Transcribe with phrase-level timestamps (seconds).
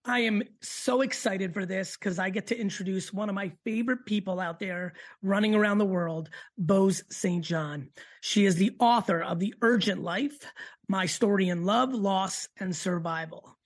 [0.06, 4.06] I am so excited for this because I get to introduce one of my favorite
[4.06, 7.44] people out there running around the world, Boz St.
[7.44, 7.90] John.
[8.22, 10.40] She is the author of The Urgent Life,
[10.88, 13.58] My Story in Love, Loss, and Survival.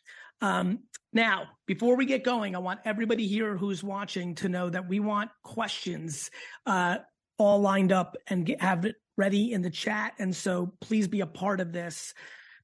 [0.41, 0.79] Um,
[1.15, 4.99] now, before we get going, I want everybody here who's watching to know that we
[4.99, 6.29] want questions
[6.65, 6.97] uh,
[7.37, 10.11] all lined up and get, have it ready in the chat.
[10.19, 12.13] And so please be a part of this.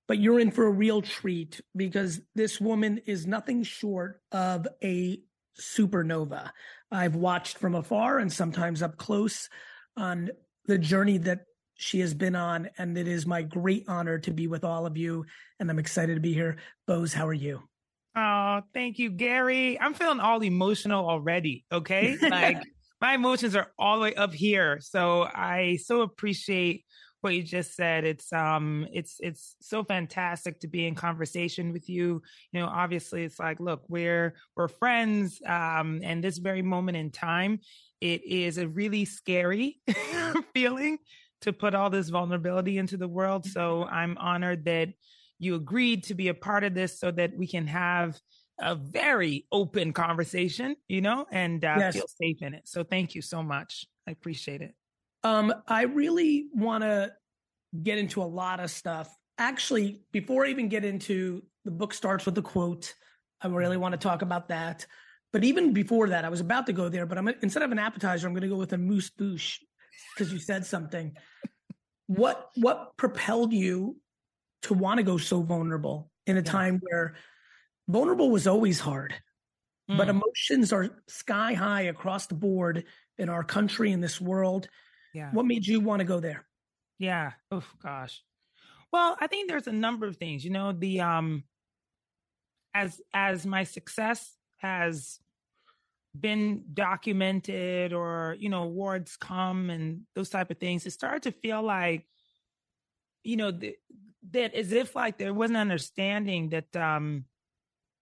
[0.05, 5.21] But you're in for a real treat because this woman is nothing short of a
[5.57, 6.51] supernova.
[6.91, 9.47] I've watched from afar and sometimes up close
[9.95, 10.29] on
[10.65, 11.45] the journey that
[11.75, 12.69] she has been on.
[12.77, 15.25] And it is my great honor to be with all of you.
[15.57, 16.57] And I'm excited to be here.
[16.85, 17.61] Boz, how are you?
[18.15, 19.79] Oh, thank you, Gary.
[19.79, 21.65] I'm feeling all emotional already.
[21.71, 22.17] Okay.
[22.29, 22.61] Like
[22.99, 24.79] my emotions are all the way up here.
[24.81, 26.85] So I so appreciate
[27.21, 28.03] what you just said.
[28.03, 32.21] It's um it's it's so fantastic to be in conversation with you.
[32.51, 35.39] You know, obviously it's like, look, we're we're friends.
[35.45, 37.59] Um, and this very moment in time,
[38.01, 39.79] it is a really scary
[40.53, 40.97] feeling
[41.41, 43.45] to put all this vulnerability into the world.
[43.45, 44.89] So I'm honored that
[45.41, 48.19] you agreed to be a part of this so that we can have
[48.59, 51.95] a very open conversation, you know, and uh, yes.
[51.95, 52.67] feel safe in it.
[52.67, 53.85] So thank you so much.
[54.07, 54.75] I appreciate it.
[55.23, 57.11] Um, I really want to
[57.81, 59.09] get into a lot of stuff.
[59.39, 62.93] Actually, before I even get into the book starts with a quote,
[63.41, 64.85] I really want to talk about that.
[65.33, 67.79] But even before that, I was about to go there, but I'm instead of an
[67.79, 69.59] appetizer, I'm going to go with a amuse-bouche
[70.13, 71.15] because you said something.
[72.05, 73.95] what what propelled you
[74.63, 76.51] to want to go so vulnerable in a yeah.
[76.51, 77.15] time where
[77.87, 79.13] vulnerable was always hard,
[79.89, 79.97] mm.
[79.97, 82.85] but emotions are sky high across the board
[83.17, 84.67] in our country, in this world.
[85.13, 85.31] Yeah.
[85.31, 86.45] What made you want to go there?
[86.99, 87.31] Yeah.
[87.51, 88.21] Oh gosh.
[88.93, 90.43] Well, I think there's a number of things.
[90.43, 91.43] You know, the um
[92.73, 95.19] as as my success has
[96.19, 101.31] been documented or you know awards come and those type of things it started to
[101.31, 102.05] feel like
[103.23, 103.75] you know the,
[104.31, 107.25] that as if like there was an understanding that um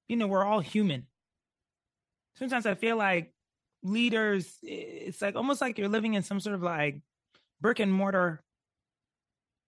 [0.08, 1.08] you know we're all human.
[2.36, 3.34] Sometimes i feel like
[3.84, 7.02] leaders it's like almost like you're living in some sort of like
[7.62, 8.44] brick and mortar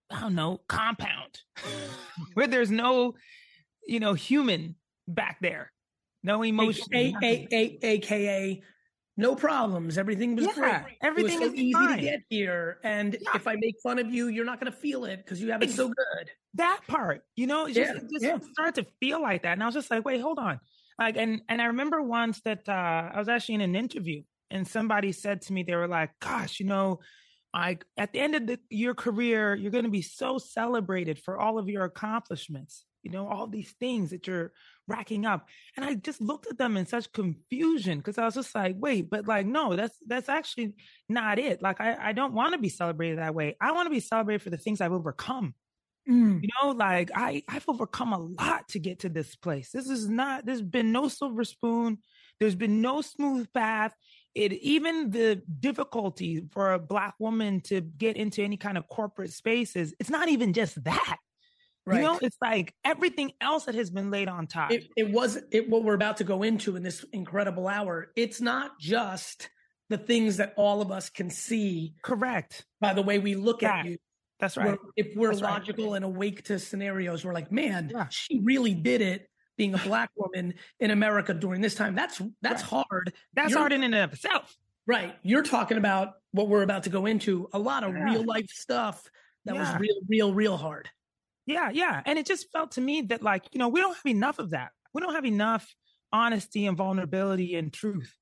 [0.09, 1.39] i don't know compound
[2.33, 3.13] where there's no
[3.85, 4.75] you know human
[5.07, 5.71] back there.
[6.23, 8.61] No emotion a, a, a, aka
[9.21, 9.97] no problems.
[9.97, 10.97] Everything was yeah, great.
[11.01, 11.97] Everything it was so easy fine.
[11.97, 12.79] to get here.
[12.83, 13.29] And yeah.
[13.35, 15.61] if I make fun of you, you're not going to feel it because you have
[15.61, 16.31] it so good.
[16.55, 18.37] That part, you know, it just, yeah, just yeah.
[18.53, 19.53] started to feel like that.
[19.53, 20.59] And I was just like, wait, hold on.
[20.99, 24.67] Like, and, and I remember once that uh, I was actually in an interview and
[24.67, 26.99] somebody said to me, they were like, gosh, you know,
[27.53, 31.39] like at the end of the, your career, you're going to be so celebrated for
[31.39, 34.51] all of your accomplishments, you know, all these things that you're
[34.87, 35.47] racking up.
[35.75, 39.09] And I just looked at them in such confusion because I was just like, wait,
[39.09, 40.73] but like, no, that's that's actually
[41.09, 41.61] not it.
[41.61, 43.55] Like I, I don't want to be celebrated that way.
[43.59, 45.55] I want to be celebrated for the things I've overcome.
[46.09, 46.41] Mm.
[46.41, 49.71] You know, like I, I've overcome a lot to get to this place.
[49.71, 51.99] This is not, there's been no silver spoon.
[52.39, 53.93] There's been no smooth path.
[54.33, 59.31] It even the difficulty for a black woman to get into any kind of corporate
[59.31, 61.17] spaces, it's not even just that.
[61.85, 61.97] Right.
[61.97, 64.71] You know, it's like everything else that has been laid on top.
[64.71, 68.11] It, it was it, what we're about to go into in this incredible hour.
[68.15, 69.49] It's not just
[69.89, 71.95] the things that all of us can see.
[72.03, 72.65] Correct.
[72.79, 73.97] By the way we look at you.
[74.39, 74.71] That's right.
[74.71, 75.97] We're, if we're That's logical right.
[75.97, 78.07] and awake to scenarios, we're like, man, yeah.
[78.09, 79.27] she really did it.
[79.57, 82.85] Being a black woman in America during this time, that's that's right.
[82.89, 83.13] hard.
[83.33, 84.55] That's You're, hard in and of itself.
[84.87, 85.15] Right.
[85.23, 87.49] You're talking about what we're about to go into.
[87.53, 88.03] A lot of yeah.
[88.03, 89.07] real life stuff
[89.45, 90.89] that was real, real, real hard.
[91.45, 92.01] Yeah, yeah.
[92.05, 94.51] And it just felt to me that, like, you know, we don't have enough of
[94.51, 94.71] that.
[94.93, 95.73] We don't have enough
[96.13, 98.13] honesty and vulnerability and truth,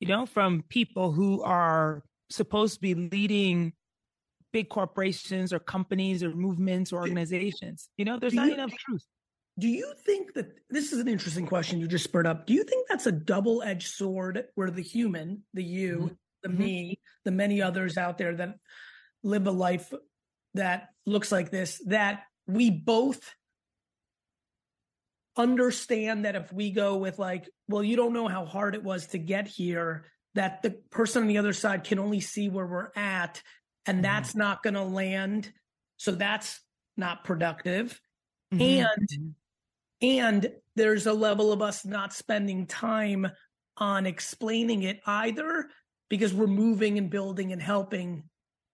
[0.00, 3.72] you know, from people who are supposed to be leading
[4.52, 7.88] big corporations or companies or movements or organizations.
[7.96, 9.04] You know, there's do not you, enough truth.
[9.58, 12.46] Do you think that this is an interesting question you just spurred up?
[12.46, 16.06] Do you think that's a double edged sword where the human, the you, mm-hmm.
[16.44, 16.58] the mm-hmm.
[16.58, 18.54] me, the many others out there that
[19.22, 19.92] live a life
[20.54, 23.34] that looks like this, that we both
[25.36, 29.06] understand that if we go with like, well, you don't know how hard it was
[29.08, 30.04] to get here,
[30.34, 33.42] that the person on the other side can only see where we're at,
[33.86, 34.02] and mm-hmm.
[34.02, 35.52] that's not going to land.
[35.98, 36.60] So that's
[36.96, 38.00] not productive.
[38.52, 38.62] Mm-hmm.
[38.62, 39.28] And mm-hmm.
[40.02, 43.28] and there's a level of us not spending time
[43.76, 45.68] on explaining it either
[46.08, 48.24] because we're moving and building and helping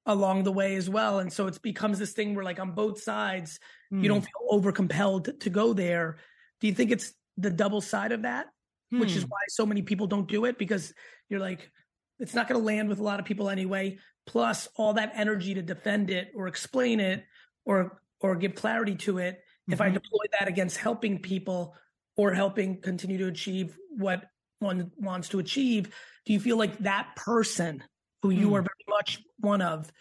[0.06, 1.18] along the way as well.
[1.18, 3.58] And so it becomes this thing where like on both sides,
[3.92, 4.02] mm.
[4.02, 4.24] you don't hmm.
[4.24, 6.18] feel over compelled to go there.
[6.60, 8.46] Do you think it's the double side of that?
[8.90, 9.00] Hmm.
[9.00, 9.30] Which is hmm.
[9.30, 10.92] why so many people don't do it because
[11.28, 11.70] you're like,
[12.18, 13.98] it's not going to land with a lot of people anyway.
[14.26, 17.24] Plus all that energy to defend it or explain it
[17.64, 19.36] or or give clarity to it.
[19.36, 19.72] Mm-hmm.
[19.72, 19.94] If I mm-hmm.
[19.94, 21.74] deploy that against helping people
[22.16, 24.24] or helping continue to achieve what
[24.60, 27.82] one wants to achieve, do you feel like that person
[28.24, 28.52] who you mm.
[28.54, 29.92] are very much one of,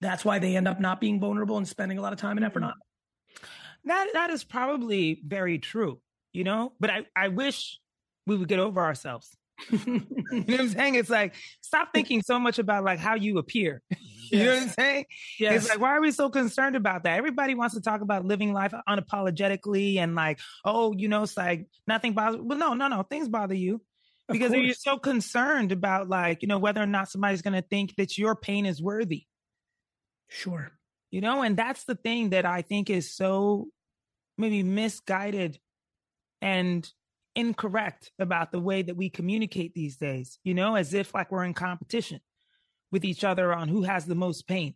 [0.00, 2.46] that's why they end up not being vulnerable and spending a lot of time and
[2.46, 2.66] effort mm.
[2.66, 2.74] on
[3.86, 6.00] That that is probably very true,
[6.32, 6.74] you know.
[6.78, 7.80] But I I wish
[8.24, 9.36] we would get over ourselves.
[9.70, 10.00] you
[10.30, 10.94] know what I'm saying?
[10.94, 13.82] It's like stop thinking so much about like how you appear.
[13.90, 13.98] you
[14.30, 14.44] yes.
[14.44, 15.04] know what I'm saying?
[15.40, 15.54] Yes.
[15.56, 17.18] It's like why are we so concerned about that?
[17.18, 21.66] Everybody wants to talk about living life unapologetically and like, oh, you know, it's like
[21.88, 22.40] nothing bothers.
[22.40, 23.80] Well, no, no, no, things bother you
[24.28, 27.94] because you're so concerned about like you know whether or not somebody's going to think
[27.96, 29.24] that your pain is worthy.
[30.28, 30.72] Sure.
[31.10, 33.68] You know and that's the thing that i think is so
[34.36, 35.60] maybe misguided
[36.42, 36.90] and
[37.36, 41.44] incorrect about the way that we communicate these days you know as if like we're
[41.44, 42.20] in competition
[42.94, 44.72] with each other on who has the most pain.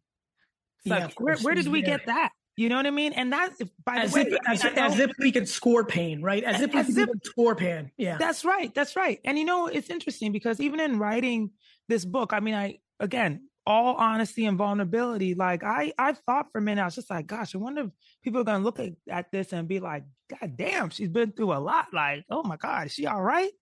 [0.78, 3.12] It's yeah, like where, where did we get that you know what I mean?
[3.12, 6.42] And that's by as the if, way, as, as, if we could score pain, right?
[6.42, 7.92] As if we as could if, score pain.
[7.96, 8.74] Yeah, that's right.
[8.74, 9.20] That's right.
[9.24, 11.50] And you know, it's interesting because even in writing
[11.88, 16.58] this book, I mean, I again, all honesty and vulnerability, like I, I thought for
[16.58, 17.90] a minute, I was just like, gosh, I wonder if
[18.24, 21.52] people are gonna look at, at this and be like, God damn, she's been through
[21.52, 21.86] a lot.
[21.92, 23.52] Like, oh my God, is she all right?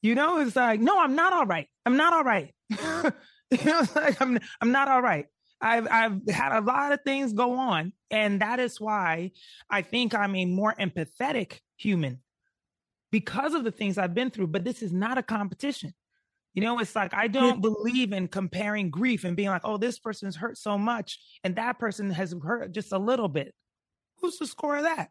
[0.00, 1.66] You know, it's like, no, I'm not all right.
[1.84, 2.54] I'm not all right.
[2.70, 5.26] you know, it's like I'm I'm not all right.
[5.60, 9.32] I've I've had a lot of things go on, and that is why
[9.68, 12.20] I think I'm a more empathetic human
[13.10, 14.48] because of the things I've been through.
[14.48, 15.92] But this is not a competition.
[16.54, 19.98] You know, it's like I don't believe in comparing grief and being like, oh, this
[19.98, 23.54] person's hurt so much and that person has hurt just a little bit.
[24.20, 25.10] Who's the score of that?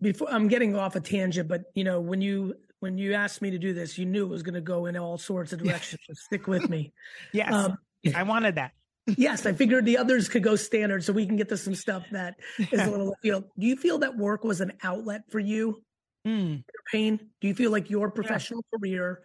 [0.00, 3.50] Before I'm getting off a tangent, but you know, when you when you asked me
[3.50, 6.00] to do this, you knew it was going to go in all sorts of directions.
[6.06, 6.94] so stick with me.
[7.34, 7.76] yes, um,
[8.14, 8.72] I wanted that
[9.06, 12.04] yes, I figured the others could go standard so we can get to some stuff
[12.12, 15.38] that is a little, you know, do you feel that work was an outlet for
[15.38, 15.82] you?
[16.26, 16.64] Mm.
[16.92, 17.18] Pain?
[17.40, 18.78] Do you feel like your professional yeah.
[18.78, 19.22] career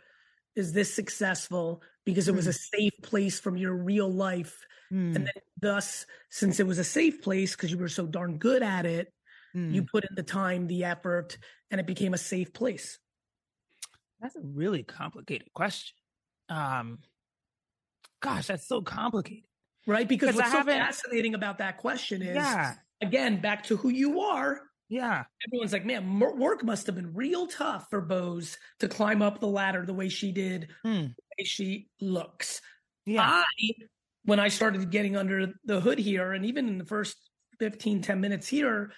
[0.55, 2.49] is this successful because it was mm.
[2.49, 4.65] a safe place from your real life?
[4.91, 5.15] Mm.
[5.15, 8.63] And then thus, since it was a safe place because you were so darn good
[8.63, 9.11] at it,
[9.53, 9.87] you mm.
[9.87, 11.37] put in the time, the effort,
[11.71, 12.99] and it became a safe place.
[14.19, 15.95] That's a really complicated question.
[16.49, 16.99] Um,
[18.21, 19.45] gosh, that's so complicated
[19.85, 20.07] right?
[20.07, 22.73] Because what's so fascinating about that question is, yeah.
[23.01, 24.61] again, back to who you are.
[24.87, 25.23] Yeah.
[25.47, 29.47] Everyone's like, man, work must have been real tough for Boz to climb up the
[29.47, 30.89] ladder the way she did, hmm.
[30.89, 32.61] the way she looks.
[33.05, 33.43] Yeah.
[33.43, 33.43] I,
[34.25, 37.17] when I started getting under the hood here, and even in the first
[37.59, 38.91] 15, 10 minutes here,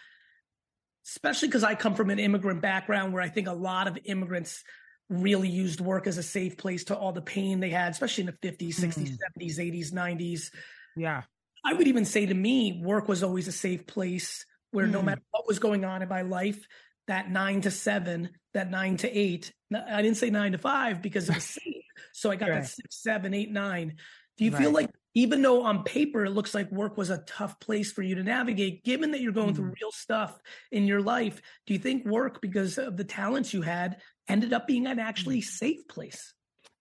[1.05, 4.63] especially because I come from an immigrant background where I think a lot of immigrants
[5.09, 8.35] really used work as a safe place to all the pain they had, especially in
[8.41, 9.17] the 50s, 60s, mm.
[9.39, 10.51] 70s, 80s, 90s.
[10.97, 11.23] Yeah.
[11.63, 14.91] I would even say to me, work was always a safe place where mm.
[14.91, 16.65] no matter what was going on in my life,
[17.07, 21.29] that nine to seven, that nine to eight, I didn't say nine to five because
[21.29, 21.83] it was safe.
[22.13, 22.61] So I got right.
[22.61, 23.95] that six, seven, eight, nine.
[24.37, 24.61] Do you right.
[24.61, 28.03] feel like even though on paper it looks like work was a tough place for
[28.03, 29.55] you to navigate, given that you're going mm.
[29.55, 30.39] through real stuff
[30.71, 34.67] in your life, do you think work, because of the talents you had, ended up
[34.67, 35.45] being an actually mm.
[35.45, 36.33] safe place?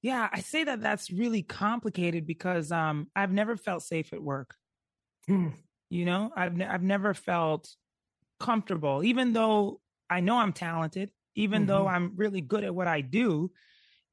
[0.06, 4.54] Yeah, I say that that's really complicated because um, I've never felt safe at work.
[5.28, 5.52] Mm.
[5.90, 7.68] You know, I've ne- I've never felt
[8.38, 11.70] comfortable, even though I know I'm talented, even mm-hmm.
[11.70, 13.50] though I'm really good at what I do.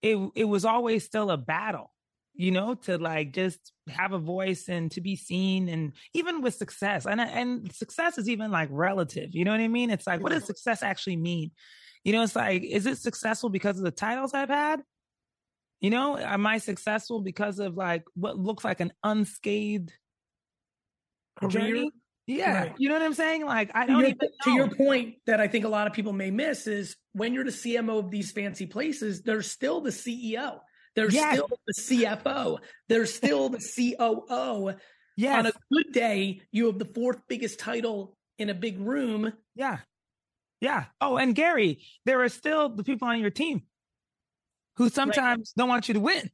[0.02, 1.92] It it was always still a battle,
[2.34, 6.56] you know, to like just have a voice and to be seen, and even with
[6.56, 9.36] success, and and success is even like relative.
[9.36, 9.92] You know what I mean?
[9.92, 11.52] It's like, what does success actually mean?
[12.04, 14.82] You know, it's like, is it successful because of the titles I've had?
[15.84, 19.92] You know, am I successful because of like what looks like an unscathed
[21.36, 21.52] career?
[21.52, 21.92] Journey?
[22.26, 22.74] Yeah, right.
[22.78, 23.46] you know what I'm saying?
[23.46, 25.92] Like, I don't to your, even to your point that I think a lot of
[25.92, 29.90] people may miss is when you're the CMO of these fancy places, there's still the
[29.90, 30.60] CEO,
[30.96, 31.34] there's yes.
[31.34, 34.76] still the CFO, there's still the COO.
[35.18, 35.38] Yes.
[35.38, 39.34] On a good day, you have the fourth biggest title in a big room.
[39.54, 39.80] Yeah.
[40.62, 40.86] Yeah.
[41.02, 43.64] Oh, and Gary, there are still the people on your team
[44.78, 45.62] who sometimes right.
[45.62, 46.30] don't want you to win,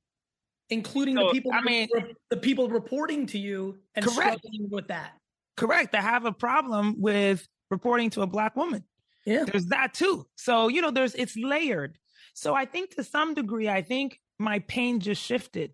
[0.69, 1.51] including so, the people.
[1.53, 1.88] I mean,
[2.29, 4.39] the people reporting to you and correct.
[4.39, 5.13] struggling with that.
[5.58, 5.93] Correct.
[5.93, 8.84] I have a problem with reporting to a black woman.
[9.25, 9.43] Yeah.
[9.43, 10.25] There's that too.
[10.36, 11.98] So, you know, there's it's layered.
[12.34, 15.74] So I think to some degree, I think my pain just shifted.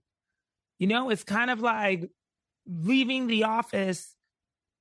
[0.80, 2.10] You know, it's kind of like
[2.68, 4.16] leaving the office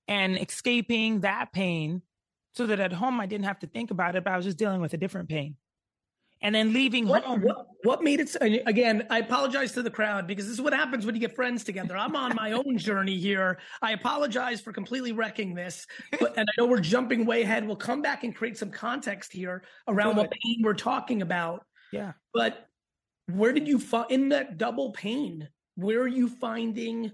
[0.08, 2.02] and escaping that pain
[2.54, 4.58] so that at home I didn't have to think about it, but I was just
[4.58, 5.56] dealing with a different pain.
[6.44, 7.40] And then leaving what, home.
[7.40, 8.36] What, what made it?
[8.66, 11.64] Again, I apologize to the crowd because this is what happens when you get friends
[11.64, 11.96] together.
[11.96, 13.58] I'm on my own journey here.
[13.80, 15.86] I apologize for completely wrecking this,
[16.20, 17.66] but, and I know we're jumping way ahead.
[17.66, 21.64] We'll come back and create some context here around what pain we're talking about.
[21.92, 22.12] Yeah.
[22.34, 22.68] But
[23.32, 25.48] where did you find in that double pain?
[25.76, 27.10] Where are you finding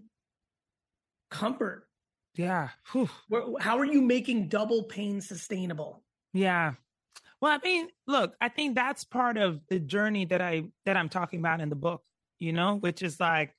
[1.30, 1.86] comfort?
[2.34, 2.70] Yeah.
[3.28, 6.02] Where, how are you making double pain sustainable?
[6.32, 6.72] Yeah.
[7.40, 11.08] Well, I mean, look, I think that's part of the journey that I that I'm
[11.08, 12.02] talking about in the book,
[12.38, 13.54] you know, which is like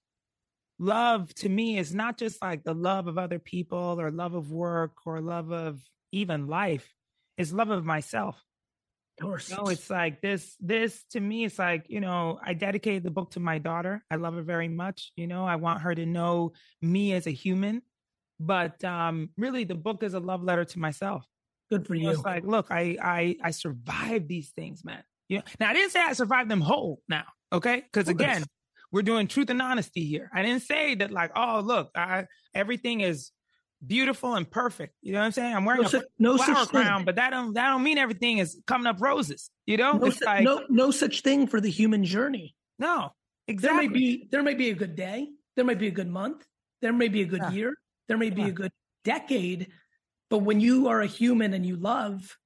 [0.80, 4.52] love to me is not just like the love of other people or love of
[4.52, 6.94] work or love of even life.
[7.38, 8.44] It's love of myself.
[9.20, 9.50] Of course.
[9.50, 13.12] You know, it's like this this to me it's like, you know, I dedicated the
[13.12, 14.04] book to my daughter.
[14.12, 15.46] I love her very much, you know.
[15.46, 17.82] I want her to know me as a human.
[18.40, 21.26] But um really the book is a love letter to myself
[21.72, 22.10] Good for you.
[22.10, 25.02] It's like, look, I I I survived these things, man.
[25.30, 27.24] You know, now I didn't say I survived them whole now,
[27.54, 27.82] okay?
[27.82, 28.44] Because again,
[28.92, 30.30] we're doing truth and honesty here.
[30.34, 33.32] I didn't say that like, oh, look, I everything is
[33.86, 34.96] beautiful and perfect.
[35.02, 35.56] You know what I'm saying?
[35.56, 37.06] I'm wearing no a no flower crown, thing.
[37.06, 39.50] but that don't that don't mean everything is coming up roses.
[39.66, 42.54] You know, no, it's su- like no no such thing for the human journey.
[42.80, 43.12] No,
[43.48, 43.80] exactly.
[43.80, 45.30] There may be there may be a good day.
[45.56, 46.46] There might be a good month.
[46.82, 47.52] There may be a good yeah.
[47.52, 47.74] year.
[48.10, 48.48] There may be yeah.
[48.50, 48.72] a good
[49.04, 49.70] decade.
[50.32, 52.38] But when you are a human and you love,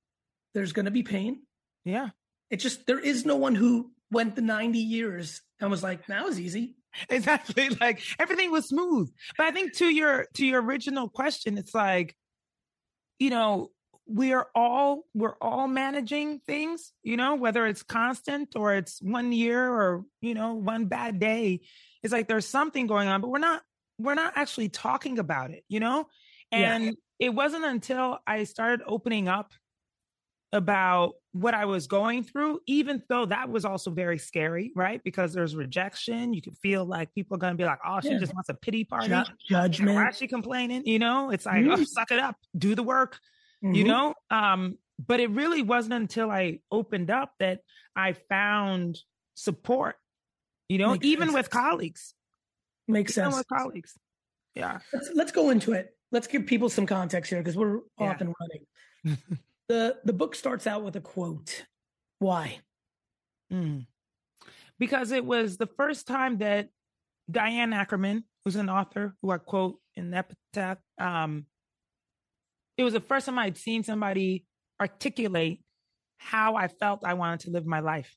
[0.56, 1.44] there's going to be pain.
[1.86, 2.10] Yeah.
[2.50, 6.26] It just, there is no one who went the 90 years and was like, that
[6.26, 6.76] was easy.
[7.10, 7.70] Exactly.
[7.80, 9.12] Like everything was smooth.
[9.38, 12.16] But I think to your, to your original question, it's like,
[13.20, 13.70] you know,
[14.08, 19.64] we're all, we're all managing things, you know, whether it's constant or it's one year
[19.64, 21.62] or, you know, one bad day.
[22.02, 23.62] It's like there's something going on, but we're not,
[24.00, 26.08] we're not actually talking about it, you know?
[26.52, 29.52] And yeah it wasn't until I started opening up
[30.52, 35.02] about what I was going through, even though that was also very scary, right?
[35.04, 36.34] Because there's rejection.
[36.34, 38.20] You could feel like people are going to be like, oh, she yeah.
[38.20, 39.10] just wants a pity party.
[39.10, 39.96] Ju- judgment.
[39.96, 40.84] Why is she complaining?
[40.86, 41.82] You know, it's like, mm-hmm.
[41.82, 43.20] oh, suck it up, do the work,
[43.64, 43.76] mm-hmm.
[43.76, 44.14] you know?
[44.30, 47.60] Um, but it really wasn't until I opened up that
[47.96, 48.98] I found
[49.34, 49.96] support,
[50.70, 51.36] you know, Makes even sense.
[51.36, 52.14] with colleagues.
[52.88, 53.38] Makes even sense.
[53.38, 53.98] With colleagues.
[54.54, 54.80] Yeah.
[54.94, 58.12] Let's, let's go into it let's give people some context here because we're yeah.
[58.12, 59.18] off and running.
[59.68, 61.66] the The book starts out with a quote.
[62.20, 62.60] Why?
[63.52, 63.86] Mm.
[64.80, 66.70] Because it was the first time that
[67.30, 71.48] Diane Ackerman, who's an author who I quote in the epitaph, um,
[72.78, 74.46] it was the first time I'd seen somebody
[74.80, 75.62] articulate
[76.18, 78.16] how I felt I wanted to live my life.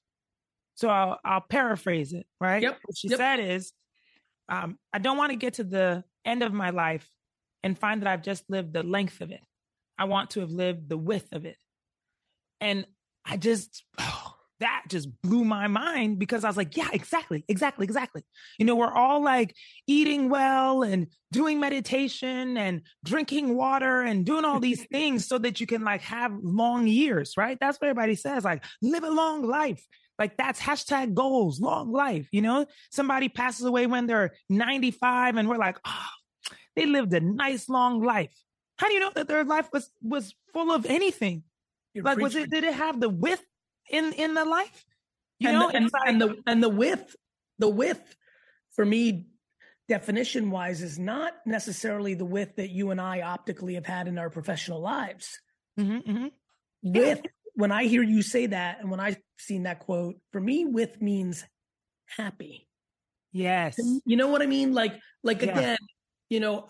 [0.77, 2.63] So I'll, I'll paraphrase it, right?
[2.63, 2.79] Yep.
[2.85, 3.19] What she yep.
[3.19, 3.73] said is,
[4.49, 7.09] um, I don't want to get to the end of my life
[7.63, 9.41] and find that I've just lived the length of it.
[9.99, 11.57] I want to have lived the width of it.
[12.61, 12.87] And
[13.25, 17.85] I just, oh, that just blew my mind because I was like, yeah, exactly, exactly,
[17.85, 18.25] exactly.
[18.59, 19.55] You know, we're all like
[19.87, 25.61] eating well and doing meditation and drinking water and doing all these things so that
[25.61, 27.57] you can like have long years, right?
[27.61, 29.85] That's what everybody says, like live a long life.
[30.19, 32.29] Like that's hashtag goals, long life.
[32.33, 36.07] You know, somebody passes away when they're 95 and we're like, oh,
[36.79, 38.33] they lived a nice long life.
[38.77, 41.43] How do you know that their life was was full of anything?
[41.93, 42.25] You're like, preaching.
[42.25, 42.51] was it?
[42.51, 43.45] Did it have the width
[43.91, 44.85] in in the life?
[45.41, 47.17] You and know, the, and, like, and the and the width,
[47.59, 48.17] the width
[48.73, 49.27] for me,
[49.89, 54.19] definition wise, is not necessarily the width that you and I optically have had in
[54.19, 55.41] our professional lives.
[55.79, 56.27] Mm-hmm, mm-hmm.
[56.83, 57.23] With
[57.55, 61.03] when I hear you say that, and when I've seen that quote, for me, with
[61.03, 61.45] means
[62.07, 62.69] happy.
[63.33, 63.77] Yes.
[64.07, 64.73] You know what I mean?
[64.73, 65.59] Like, like yeah.
[65.59, 65.79] again,
[66.31, 66.69] you know,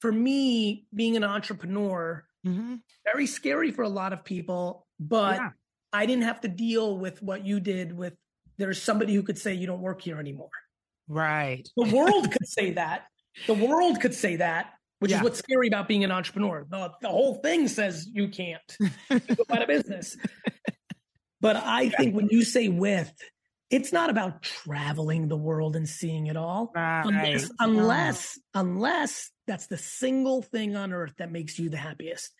[0.00, 2.76] for me, being an entrepreneur, mm-hmm.
[3.04, 5.50] very scary for a lot of people, but yeah.
[5.92, 8.14] I didn't have to deal with what you did with
[8.58, 10.50] there's somebody who could say you don't work here anymore.
[11.08, 11.68] Right.
[11.76, 13.06] The world could say that.
[13.46, 15.18] The world could say that, which yeah.
[15.18, 16.66] is what's scary about being an entrepreneur.
[16.68, 18.76] The, the whole thing says you can't
[19.10, 20.16] go out of business.
[21.40, 23.12] But I think when you say with,
[23.74, 27.04] it's not about traveling the world and seeing it all right.
[27.06, 32.30] unless unless unless that's the single thing on earth that makes you the happiest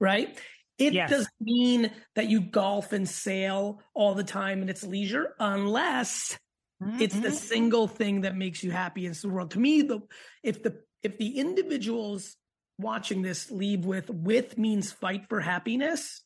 [0.00, 0.38] right
[0.78, 1.10] It yes.
[1.10, 6.38] doesn't mean that you golf and sail all the time and it's leisure, unless
[6.82, 7.00] mm-hmm.
[7.00, 7.36] it's the mm-hmm.
[7.36, 9.52] single thing that makes you happy in the world.
[9.52, 10.00] To me, the
[10.42, 12.36] if the if the individuals
[12.78, 16.22] watching this leave with with means fight for happiness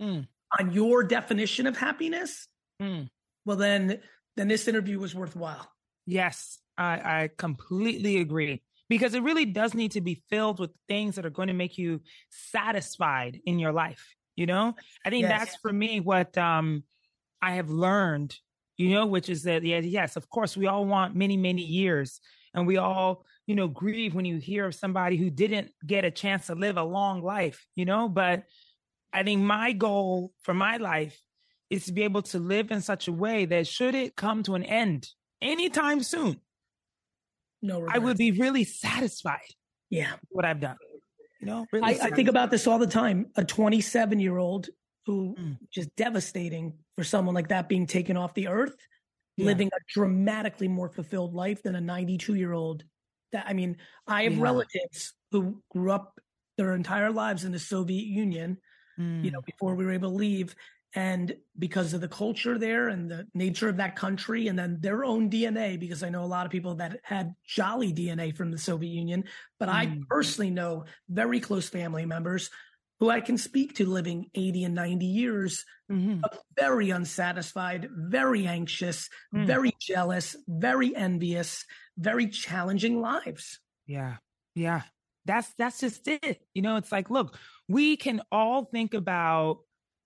[0.00, 0.26] mm.
[0.58, 2.46] on your definition of happiness,
[2.82, 3.08] mm.
[3.48, 4.00] Well then
[4.36, 5.66] then this interview was worthwhile.
[6.04, 11.16] Yes, I, I completely agree because it really does need to be filled with things
[11.16, 14.74] that are going to make you satisfied in your life you know
[15.04, 15.30] i think yes.
[15.30, 16.84] that's for me what um
[17.42, 18.36] i have learned
[18.76, 22.20] you know which is that yeah, yes of course we all want many many years
[22.54, 26.10] and we all you know grieve when you hear of somebody who didn't get a
[26.10, 28.44] chance to live a long life you know but
[29.12, 31.20] i think my goal for my life
[31.70, 34.54] is to be able to live in such a way that should it come to
[34.54, 35.08] an end
[35.42, 36.40] anytime soon
[37.62, 37.86] no.
[37.88, 39.54] I would be really satisfied.
[39.90, 40.12] Yeah.
[40.30, 40.76] what I've done.
[41.40, 43.26] You know, really I, I, think about this all the time.
[43.36, 44.68] A 27 year old
[45.06, 45.56] who mm.
[45.72, 48.74] just devastating for someone like that being taken off the earth,
[49.36, 49.46] yeah.
[49.46, 52.84] living a dramatically more fulfilled life than a 92 year old.
[53.32, 54.42] That I mean, I have yeah.
[54.42, 56.18] relatives who grew up
[56.56, 58.58] their entire lives in the Soviet Union,
[58.98, 59.24] mm.
[59.24, 60.56] you know, before we were able to leave
[60.94, 65.04] and because of the culture there and the nature of that country and then their
[65.04, 68.58] own DNA, because I know a lot of people that had jolly DNA from the
[68.58, 69.24] Soviet Union,
[69.58, 69.72] but mm.
[69.72, 72.50] I personally know very close family members
[73.00, 76.20] who I can speak to living 80 and 90 years, mm-hmm.
[76.58, 79.46] very unsatisfied, very anxious, mm.
[79.46, 81.64] very jealous, very envious,
[81.96, 83.60] very challenging lives.
[83.86, 84.16] Yeah.
[84.54, 84.82] Yeah.
[85.26, 86.40] That's that's just it.
[86.54, 87.36] You know, it's like, look,
[87.68, 89.58] we can all think about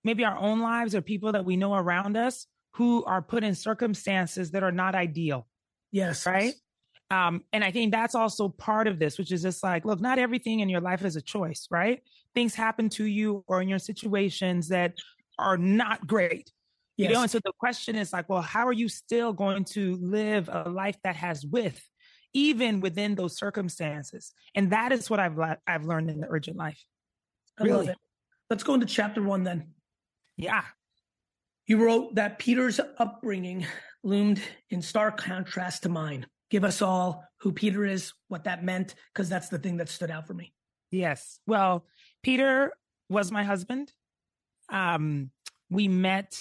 [0.03, 3.55] maybe our own lives or people that we know around us who are put in
[3.55, 5.47] circumstances that are not ideal.
[5.91, 6.25] Yes.
[6.25, 6.53] Right.
[7.11, 10.17] Um, and I think that's also part of this, which is just like, look, not
[10.17, 12.01] everything in your life is a choice, right?
[12.33, 14.95] Things happen to you or in your situations that
[15.37, 16.51] are not great.
[16.97, 17.09] Yes.
[17.09, 19.97] You know, and so the question is like, well, how are you still going to
[20.01, 21.87] live a life that has width,
[22.33, 24.31] even within those circumstances?
[24.55, 26.83] And that is what I've I've learned in the urgent life.
[27.59, 27.93] I really.
[28.49, 29.73] Let's go into chapter one then.
[30.37, 30.63] Yeah.
[31.65, 33.65] You wrote that Peter's upbringing
[34.03, 36.25] loomed in stark contrast to mine.
[36.49, 40.11] Give us all who Peter is, what that meant, because that's the thing that stood
[40.11, 40.53] out for me.
[40.91, 41.39] Yes.
[41.47, 41.85] Well,
[42.21, 42.73] Peter
[43.09, 43.91] was my husband.
[44.69, 45.31] Um,
[45.69, 46.37] we met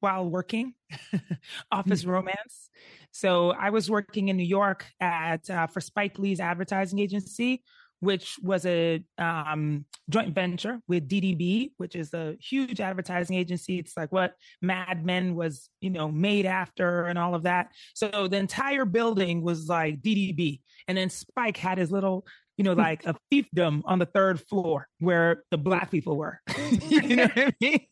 [0.00, 0.74] while working
[1.72, 2.10] office mm-hmm.
[2.10, 2.70] romance
[3.10, 7.62] so i was working in new york at uh, for spike lee's advertising agency
[8.00, 13.78] which was a um, joint venture with DDB, which is a huge advertising agency.
[13.78, 17.68] It's like what Mad Men was, you know, made after and all of that.
[17.94, 20.60] So the entire building was like DDB.
[20.88, 24.88] And then Spike had his little, you know, like a fiefdom on the third floor
[24.98, 26.40] where the black people were.
[26.88, 27.86] you know what I mean?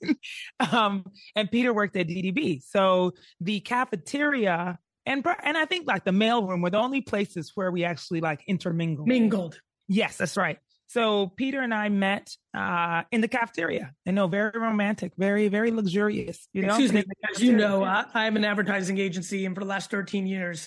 [0.72, 1.04] Um,
[1.36, 2.62] and Peter worked at DDB.
[2.62, 7.70] So the cafeteria and and I think like the mailroom were the only places where
[7.70, 9.08] we actually like intermingled.
[9.08, 9.58] Mingled.
[9.88, 10.58] Yes, that's right.
[10.88, 13.92] So Peter and I met uh, in the cafeteria.
[14.06, 16.48] I know, very romantic, very, very luxurious.
[16.54, 19.66] You know, excuse me, as you know, I, I'm an advertising agency, and for the
[19.66, 20.66] last 13 years,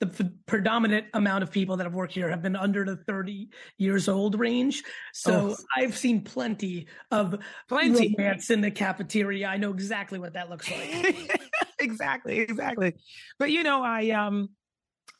[0.00, 3.48] the f- predominant amount of people that have worked here have been under the 30
[3.78, 4.82] years old range.
[5.14, 5.64] So oh.
[5.74, 9.46] I've seen plenty of plenty romance in the cafeteria.
[9.46, 11.40] I know exactly what that looks like.
[11.78, 12.96] exactly, exactly.
[13.38, 14.50] But you know, I um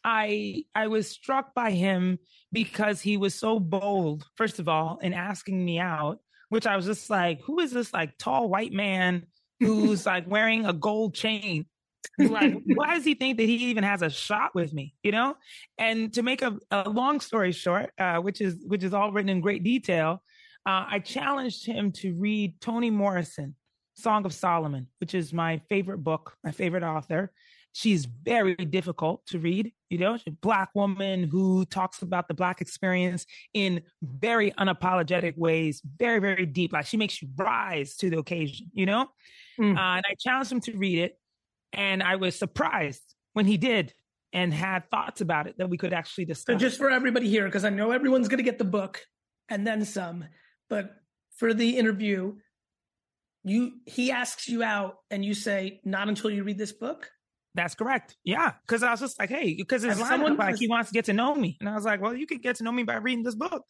[0.05, 2.19] I I was struck by him
[2.53, 6.87] because he was so bold, first of all, in asking me out, which I was
[6.87, 9.27] just like, who is this like tall white man
[9.61, 11.67] who's like wearing a gold chain?
[12.19, 14.95] like, why does he think that he even has a shot with me?
[15.03, 15.37] You know?
[15.79, 19.29] And to make a, a long story short, uh, which is which is all written
[19.29, 20.23] in great detail,
[20.67, 23.57] uh, I challenged him to read Toni Morrison,
[23.95, 27.33] Song of Solomon, which is my favorite book, my favorite author.
[27.75, 32.35] She's very difficult to read, you know, she's a black woman who talks about the
[32.35, 36.73] black experience in very unapologetic ways, very, very deep.
[36.73, 39.09] Like she makes you rise to the occasion, you know?
[39.59, 39.77] Mm.
[39.77, 41.19] Uh, and I challenged him to read it.
[41.73, 43.95] And I was surprised when he did
[44.35, 46.55] and had thoughts about it that we could actually discuss.
[46.55, 49.01] So just for everybody here, because I know everyone's going to get the book
[49.49, 50.25] and then some,
[50.69, 50.95] but
[51.37, 52.35] for the interview,
[53.45, 57.11] you he asks you out and you say, not until you read this book.
[57.55, 58.17] That's correct.
[58.25, 58.53] Yeah.
[58.67, 61.13] Cause I was just like, hey, because it's someone like he wants to get to
[61.13, 61.57] know me.
[61.61, 63.65] And I was like, well, you could get to know me by reading this book.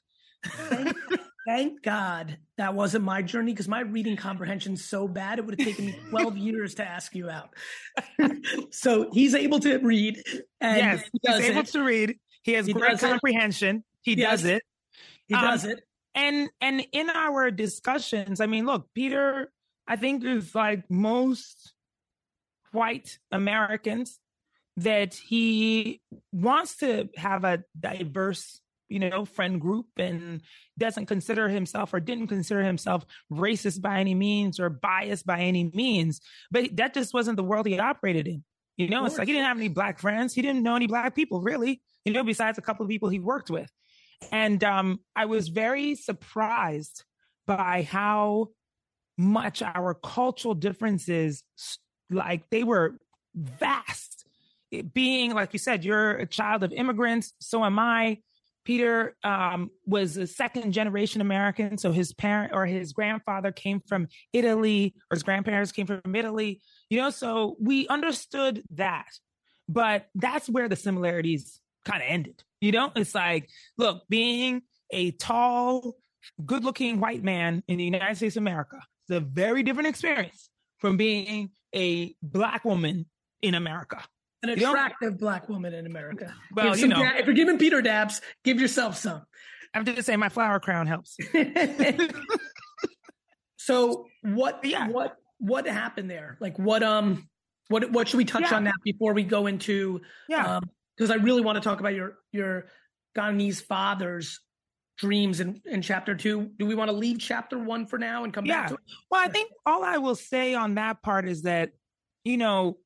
[0.45, 0.97] thank,
[1.47, 5.67] thank God that wasn't my journey because my reading comprehension's so bad it would have
[5.67, 7.55] taken me 12 years to ask you out.
[8.71, 10.23] so he's able to read.
[10.61, 11.67] And yes, he he's able it.
[11.67, 12.19] to read.
[12.43, 13.77] He has he great comprehension.
[13.77, 13.85] It.
[14.03, 14.63] He yes, does it.
[15.27, 15.81] He um, does it.
[16.15, 19.53] and and in our discussions, I mean, look, Peter,
[19.87, 21.73] I think is like most
[22.73, 24.19] white Americans
[24.79, 26.01] that he
[26.33, 30.43] wants to have a diverse you know friend group and
[30.79, 35.71] doesn't consider himself or didn't consider himself racist by any means or biased by any
[35.73, 36.21] means.
[36.51, 38.45] But that just wasn't the world he operated in
[38.77, 39.05] you know?
[39.05, 40.35] It's like he didn't have any black friends.
[40.35, 43.21] He didn't know any black people really you know besides a couple of people he
[43.21, 43.71] worked with.
[44.31, 47.05] And um i was very surprised
[47.47, 48.49] by how
[49.19, 51.45] much our cultural differences
[52.13, 52.99] like they were
[53.35, 54.25] vast.
[54.95, 58.19] Being like you said you're a child of immigrants so am i.
[58.65, 64.09] Peter um, was a second generation american so his parent or his grandfather came from
[64.33, 69.09] italy or his grandparents came from italy you know so we understood that.
[69.69, 72.93] But that's where the similarities kind of ended you know?
[72.97, 75.97] It's like look being a tall
[76.47, 80.49] good looking white man in the united states of america is a very different experience
[80.83, 83.07] from being a black woman
[83.41, 84.05] in america
[84.43, 86.35] an attractive black woman in America.
[86.53, 89.23] Well, you know, da- if you're giving Peter dabs, give yourself some.
[89.73, 91.17] I have to say, my flower crown helps.
[93.57, 94.61] so what?
[94.65, 94.89] Yeah.
[94.89, 95.17] What?
[95.39, 96.37] What happened there?
[96.41, 96.83] Like what?
[96.83, 97.29] Um.
[97.69, 97.91] What?
[97.93, 98.57] What should we touch yeah.
[98.57, 100.01] on that before we go into?
[100.29, 100.61] Yeah.
[100.97, 102.67] Because um, I really want to talk about your your
[103.17, 104.41] Ghanese father's
[104.99, 106.51] dreams in, in chapter two.
[106.59, 108.63] Do we want to leave chapter one for now and come yeah.
[108.63, 108.81] back to it?
[109.11, 111.73] Well, I think all I will say on that part is that,
[112.25, 112.79] you know,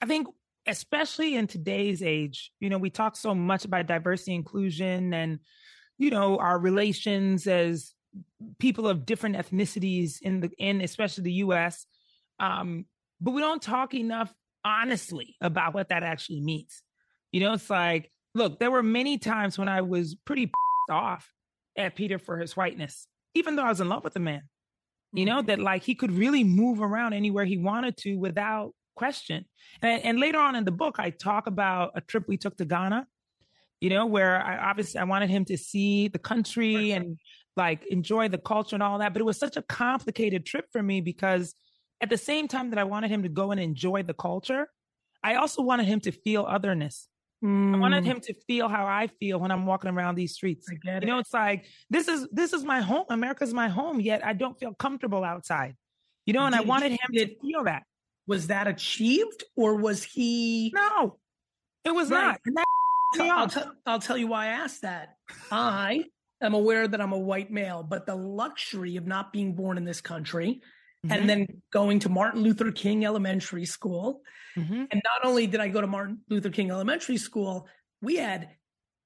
[0.00, 0.28] I think
[0.66, 5.40] especially in today's age, you know, we talk so much about diversity, inclusion, and,
[5.98, 7.92] you know, our relations as
[8.58, 11.86] people of different ethnicities in the, in especially the US.
[12.38, 12.86] Um,
[13.20, 14.32] but we don't talk enough
[14.64, 16.82] honestly about what that actually means.
[17.32, 20.50] You know, it's like, look, there were many times when I was pretty
[20.90, 21.33] off
[21.76, 24.42] at Peter for his whiteness, even though I was in love with the man.
[25.12, 25.46] You know, mm-hmm.
[25.46, 29.44] that like he could really move around anywhere he wanted to without question.
[29.80, 32.64] And, and later on in the book, I talk about a trip we took to
[32.64, 33.06] Ghana,
[33.80, 37.18] you know, where I obviously I wanted him to see the country and
[37.56, 39.12] like enjoy the culture and all that.
[39.12, 41.54] But it was such a complicated trip for me because
[42.00, 44.68] at the same time that I wanted him to go and enjoy the culture,
[45.22, 47.08] I also wanted him to feel otherness.
[47.44, 47.74] Mm.
[47.74, 48.06] I wanted mm.
[48.06, 50.66] him to feel how I feel when I'm walking around these streets.
[50.70, 53.04] You know, it's like this is this is my home.
[53.10, 55.74] America's my home, yet I don't feel comfortable outside.
[56.24, 57.82] You know, and did, I wanted him did, to feel that
[58.26, 61.18] was that achieved or was he no
[61.84, 62.38] it was right.
[62.46, 62.70] not
[63.20, 65.16] I'll, t- I'll tell you why i asked that
[65.52, 66.04] i
[66.42, 69.84] am aware that i'm a white male but the luxury of not being born in
[69.84, 70.60] this country
[71.04, 71.12] mm-hmm.
[71.12, 74.22] and then going to martin luther king elementary school
[74.56, 74.84] mm-hmm.
[74.90, 77.68] and not only did i go to martin luther king elementary school
[78.00, 78.48] we had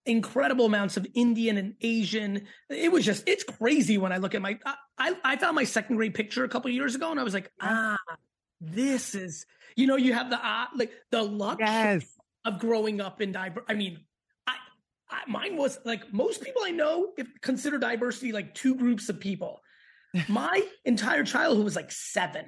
[0.06, 4.40] incredible amounts of indian and asian it was just it's crazy when i look at
[4.40, 4.58] my
[4.98, 7.50] i i found my second grade picture a couple years ago and i was like
[7.60, 7.98] ah
[8.60, 9.44] this is
[9.76, 12.04] you know you have the uh, like the luck yes.
[12.44, 13.98] of growing up in diver i mean
[14.46, 14.54] I,
[15.10, 19.20] I, mine was like most people i know if consider diversity like two groups of
[19.20, 19.60] people
[20.28, 22.46] my entire childhood was like seven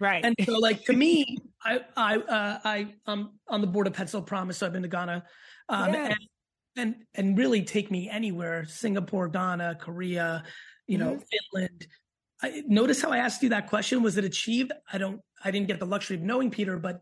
[0.00, 4.22] right and so like to me i i uh, I'm on the board of Pencil
[4.22, 5.24] promise so i've been to ghana
[5.68, 6.14] um yes.
[6.14, 6.28] and,
[6.76, 10.44] and and really take me anywhere singapore ghana korea
[10.86, 11.52] you know mm-hmm.
[11.52, 11.86] finland
[12.42, 14.02] I, notice how I asked you that question.
[14.02, 14.72] Was it achieved?
[14.92, 15.20] I don't.
[15.42, 17.00] I didn't get the luxury of knowing Peter, but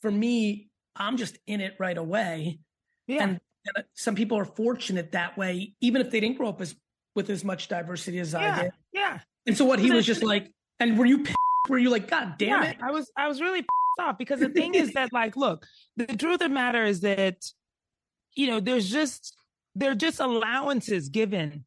[0.00, 2.60] for me, I'm just in it right away.
[3.06, 3.22] Yeah.
[3.22, 3.40] And,
[3.74, 6.74] and some people are fortunate that way, even if they didn't grow up as
[7.14, 8.56] with as much diversity as yeah.
[8.56, 8.72] I did.
[8.92, 9.18] Yeah.
[9.46, 11.24] And so what he was just like, and were you?
[11.24, 11.36] Pissed?
[11.68, 12.76] Were you like, God damn yeah, it?
[12.82, 13.10] I was.
[13.16, 13.64] I was really
[13.98, 17.36] off because the thing is that, like, look, the truth of the matter is that,
[18.34, 19.36] you know, there's just
[19.74, 21.64] there are just allowances given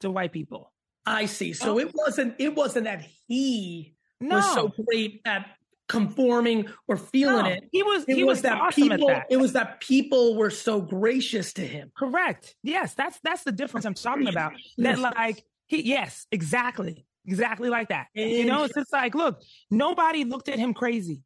[0.00, 0.72] to white people
[1.04, 1.52] I see.
[1.52, 1.78] So oh.
[1.78, 4.36] it wasn't it wasn't that he no.
[4.36, 5.46] was so great at
[5.92, 7.68] conforming or feeling no, it.
[7.70, 9.26] He was it he was, was that awesome people that.
[9.30, 11.92] it was that people were so gracious to him.
[11.96, 12.56] Correct.
[12.62, 14.54] Yes, that's that's the difference I'm talking about.
[14.78, 17.06] That like he yes, exactly.
[17.24, 18.08] Exactly like that.
[18.14, 21.22] You know, it's just like, look, nobody looked at him crazy.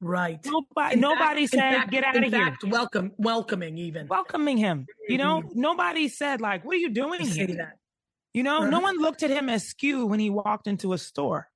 [0.00, 0.38] Right.
[0.44, 4.56] Nobody, in nobody fact, said, fact, "Get out of fact, here." Welcome, welcoming, even welcoming
[4.56, 4.86] him.
[5.08, 5.60] You know, mm-hmm.
[5.60, 7.78] nobody said like, "What are you doing here?" That.
[8.32, 11.48] You know, no one looked at him as skew when he walked into a store.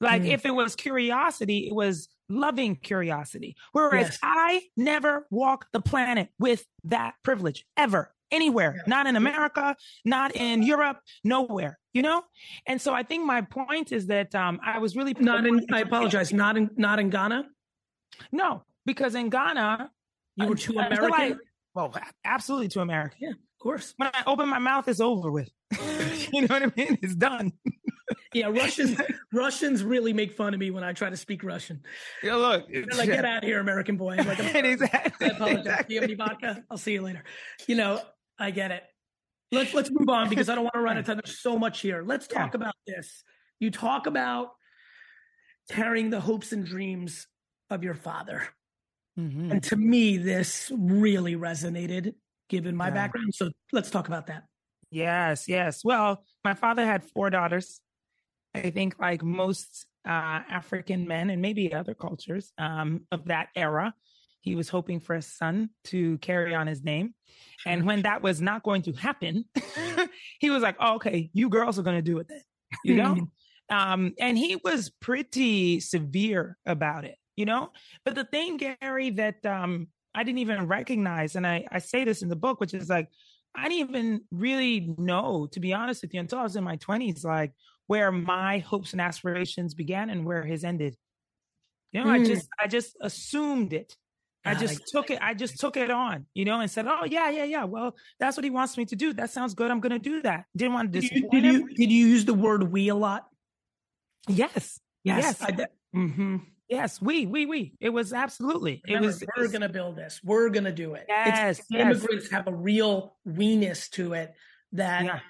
[0.00, 0.28] Like mm.
[0.28, 3.56] if it was curiosity, it was loving curiosity.
[3.72, 4.18] Whereas yes.
[4.22, 8.82] I never walk the planet with that privilege ever, anywhere, yeah.
[8.86, 12.22] not in America, not in Europe, nowhere, you know?
[12.66, 15.80] And so I think my point is that um, I was really not in, I
[15.80, 17.46] apologize, not in, not in Ghana.
[18.32, 19.90] No, because in Ghana,
[20.36, 21.40] you were too American.
[21.74, 23.18] well, absolutely too American.
[23.20, 23.30] Yeah.
[23.30, 23.92] Of course.
[23.98, 25.50] When I open my mouth, it's over with.
[26.32, 26.98] you know what I mean?
[27.02, 27.52] It's done.
[28.32, 29.00] Yeah, Russians
[29.32, 31.82] Russians really make fun of me when I try to speak Russian.
[32.22, 34.16] Yeah, look, They're like, get out of here, American boy.
[34.18, 35.26] I'm like, I'm exactly.
[35.28, 35.58] I apologize.
[35.60, 35.84] exactly.
[35.88, 36.64] Do you have any vodka?
[36.70, 37.24] I'll see you later.
[37.66, 38.00] You know,
[38.38, 38.82] I get it.
[39.52, 41.20] Let's let's move on because I don't want to run out of time.
[41.24, 42.02] There's so much here.
[42.06, 42.60] Let's talk Yeah.
[42.60, 43.24] about this.
[43.58, 44.50] You talk about
[45.70, 47.26] carrying the hopes and dreams
[47.68, 48.48] of your father.
[49.18, 49.50] Mhm.
[49.50, 52.14] And to me, this really resonated
[52.48, 52.94] given my Yeah.
[52.94, 53.34] background.
[53.34, 54.44] So let's talk about that.
[54.90, 55.84] Yes, yes.
[55.84, 57.80] Well, my father had four daughters.
[58.54, 63.94] I think, like most uh, African men and maybe other cultures um, of that era,
[64.40, 67.14] he was hoping for a son to carry on his name.
[67.66, 69.44] And when that was not going to happen,
[70.40, 72.42] he was like, oh, okay, you girls are going to do it then,
[72.84, 73.28] you know?
[73.70, 77.70] um, and he was pretty severe about it, you know?
[78.04, 82.22] But the thing, Gary, that um, I didn't even recognize, and I, I say this
[82.22, 83.08] in the book, which is like,
[83.54, 86.76] I didn't even really know, to be honest with you, until I was in my
[86.78, 87.52] 20s, like
[87.90, 90.94] where my hopes and aspirations began and where his ended.
[91.90, 92.26] You know, I Mm.
[92.26, 93.96] just I just assumed it.
[94.44, 97.28] I just took it, I just took it on, you know, and said, Oh yeah,
[97.30, 97.64] yeah, yeah.
[97.64, 99.12] Well, that's what he wants me to do.
[99.12, 99.72] That sounds good.
[99.72, 100.44] I'm gonna do that.
[100.56, 101.54] Didn't want to Did you, disappoint did him.
[101.68, 103.26] you did you use the word we a lot?
[104.28, 104.78] Yes.
[105.02, 105.42] Yes.
[105.42, 105.50] I,
[105.96, 106.36] mm-hmm.
[106.68, 107.02] Yes.
[107.02, 107.74] We, we, we.
[107.80, 108.82] It was absolutely.
[108.86, 110.20] It was we're gonna build this.
[110.22, 111.06] We're gonna do it.
[111.08, 111.80] Yes, It's, yes.
[111.80, 114.32] immigrants have a real weeness to it
[114.74, 115.22] that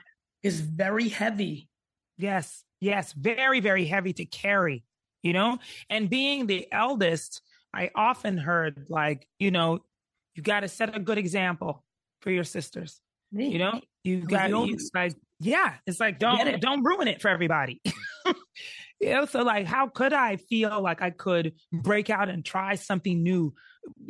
[0.43, 0.67] is Yeah.
[0.75, 1.70] very heavy.
[2.21, 4.85] Yes, yes, very, very heavy to carry,
[5.23, 5.59] you know?
[5.89, 7.43] And being the eldest,
[7.75, 9.81] I often heard, like, you know,
[10.35, 11.85] you got to set a good example
[12.21, 13.01] for your sisters,
[13.33, 13.81] you know?
[14.05, 14.95] You got oldest.
[14.95, 16.61] like, yeah, it's like, don't, it.
[16.61, 17.81] don't ruin it for everybody.
[19.01, 22.75] you know, so like, how could I feel like I could break out and try
[22.75, 23.55] something new,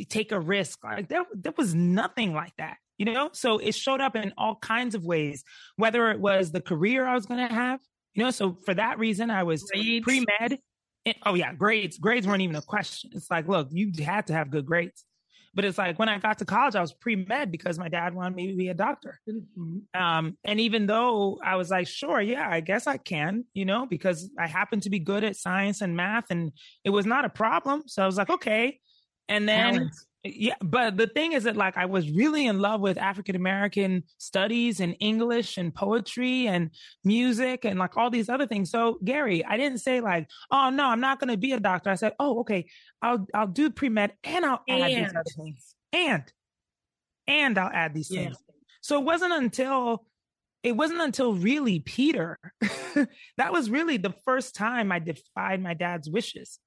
[0.09, 0.83] take a risk?
[0.83, 2.77] Like, there, there was nothing like that.
[2.99, 5.43] You know, so it showed up in all kinds of ways,
[5.77, 7.81] whether it was the career I was going to have,
[8.15, 10.59] you know, so for that reason, I was pre med.
[11.25, 11.99] Oh, yeah, grades.
[11.99, 13.11] Grades weren't even a question.
[13.15, 15.05] It's like, look, you had to have good grades.
[15.53, 18.15] But it's like when I got to college, I was pre med because my dad
[18.15, 19.19] wanted me to be a doctor.
[19.29, 19.83] Mhm.
[19.99, 23.87] Um, and even though I was like, sure, yeah, I guess I can, you know,
[23.87, 26.53] because I happened to be good at science and math and
[26.85, 27.83] it was not a problem.
[27.87, 28.79] So I was like, okay.
[29.29, 29.95] And then Talent.
[30.23, 34.05] Yeah, but the thing is that like I was really in love with African American
[34.19, 36.71] studies and English and poetry and
[37.05, 38.71] music and like all these other things.
[38.71, 41.89] So Gary, I didn't say like, oh no, I'm not going to be a doctor.
[41.89, 42.67] I said, oh okay,
[43.01, 45.17] I'll I'll do pre med and I'll add these And.
[45.17, 46.25] other things and
[47.27, 48.25] and I'll add these Yeah.
[48.25, 48.39] things.
[48.83, 50.05] So it wasn't until
[50.63, 52.39] it wasn't until really Peter
[53.39, 56.59] that was really the first time I defied my dad's wishes.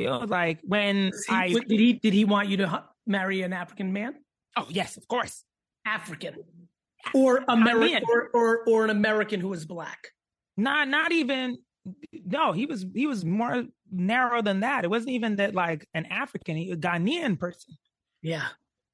[0.00, 3.52] You know, like when See, I did he did he want you to marry an
[3.52, 4.14] African man?
[4.56, 5.44] oh yes, of course.
[5.86, 6.34] African
[7.14, 10.08] or American or, or or an American who is black.
[10.56, 11.56] not not even
[12.24, 16.04] no he was he was more narrow than that it wasn't even that like an
[16.06, 17.74] african he, a ghanaian person
[18.22, 18.48] Yeah.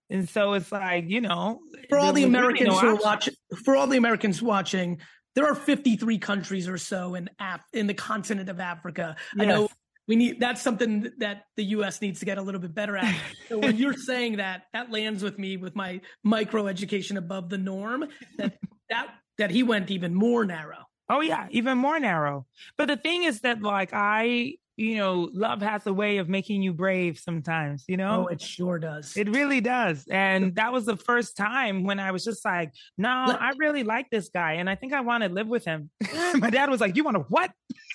[0.08, 3.00] and so it's like you know For all the was really Americans no who are
[3.02, 5.00] watching, for all the Americans watching,
[5.34, 9.16] there are 53 countries or so in Af- in the continent of Africa.
[9.40, 9.70] I know Yes.
[10.08, 12.00] We need that's something that the U.S.
[12.00, 13.14] needs to get a little bit better at.
[13.48, 17.58] so when you're saying that, that lands with me with my micro education above the
[17.58, 18.04] norm.
[18.38, 18.58] That
[18.90, 20.84] that that he went even more narrow.
[21.10, 22.46] oh yeah even more narrow
[22.78, 26.62] but the thing is that like i you know love has a way of making
[26.62, 29.16] you brave sometimes you know Oh, it sure does.
[29.16, 30.06] It really does.
[30.10, 34.08] And that was the first time when I was just like, no, I really like
[34.10, 34.52] this guy.
[34.54, 35.90] And I think I want to live with him.
[36.34, 37.50] My dad was like, you want to what?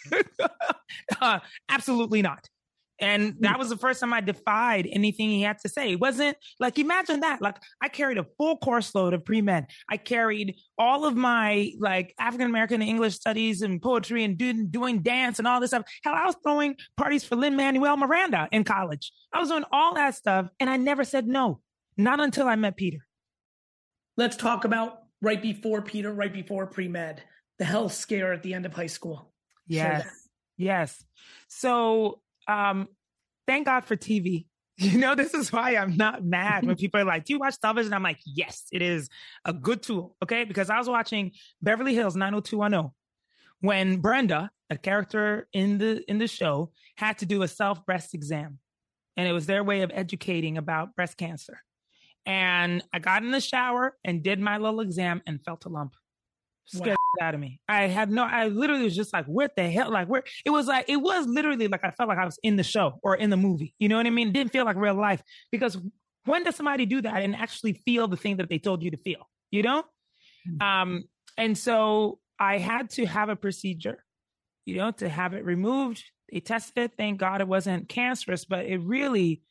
[1.21, 2.47] uh, absolutely not.
[3.01, 5.93] And that was the first time I defied anything he had to say.
[5.93, 7.41] It wasn't like, imagine that.
[7.41, 9.65] Like, I carried a full course load of pre med.
[9.89, 15.01] I carried all of my like African American English studies and poetry and doing, doing
[15.01, 15.83] dance and all this stuff.
[16.03, 19.11] Hell, I was throwing parties for Lin Manuel Miranda in college.
[19.33, 21.59] I was doing all that stuff and I never said no.
[21.97, 22.99] Not until I met Peter.
[24.15, 27.23] Let's talk about right before Peter, right before pre med,
[27.57, 29.30] the health scare at the end of high school.
[29.71, 30.27] Yes.
[30.57, 31.03] Yes.
[31.47, 32.87] So um
[33.47, 34.45] thank God for TV.
[34.77, 37.59] You know, this is why I'm not mad when people are like, Do you watch
[37.59, 37.93] television?
[37.93, 39.09] I'm like, Yes, it is
[39.45, 40.15] a good tool.
[40.23, 40.43] Okay.
[40.43, 42.91] Because I was watching Beverly Hills 90210
[43.59, 48.13] when Brenda, a character in the in the show, had to do a self breast
[48.13, 48.59] exam.
[49.17, 51.61] And it was their way of educating about breast cancer.
[52.25, 55.95] And I got in the shower and did my little exam and felt a lump.
[56.65, 57.59] Scared the out of me.
[57.67, 59.91] I had no, I literally was just like, what the hell?
[59.91, 62.55] Like, where it was like, it was literally like I felt like I was in
[62.55, 63.75] the show or in the movie.
[63.79, 64.29] You know what I mean?
[64.29, 65.21] It didn't feel like real life
[65.51, 65.77] because
[66.25, 68.97] when does somebody do that and actually feel the thing that they told you to
[68.97, 69.27] feel?
[69.51, 69.83] you know?
[70.49, 70.61] Mm-hmm.
[70.61, 71.03] Um,
[71.37, 74.03] and so I had to have a procedure,
[74.65, 76.03] you know, to have it removed.
[76.31, 76.91] They tested it.
[76.97, 79.41] Thank God it wasn't cancerous, but it really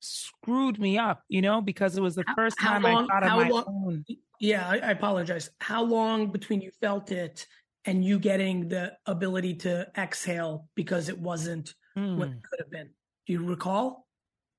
[0.00, 3.22] screwed me up, you know, because it was the first how, time long, I thought
[3.24, 4.04] of my long, own.
[4.40, 5.50] Yeah, I, I, apologize.
[5.60, 7.46] How long between you felt it
[7.84, 12.16] and you getting the ability to exhale because it wasn't mm.
[12.16, 12.38] what it hmm.
[12.48, 12.90] could have been?
[13.26, 14.06] Do you recall?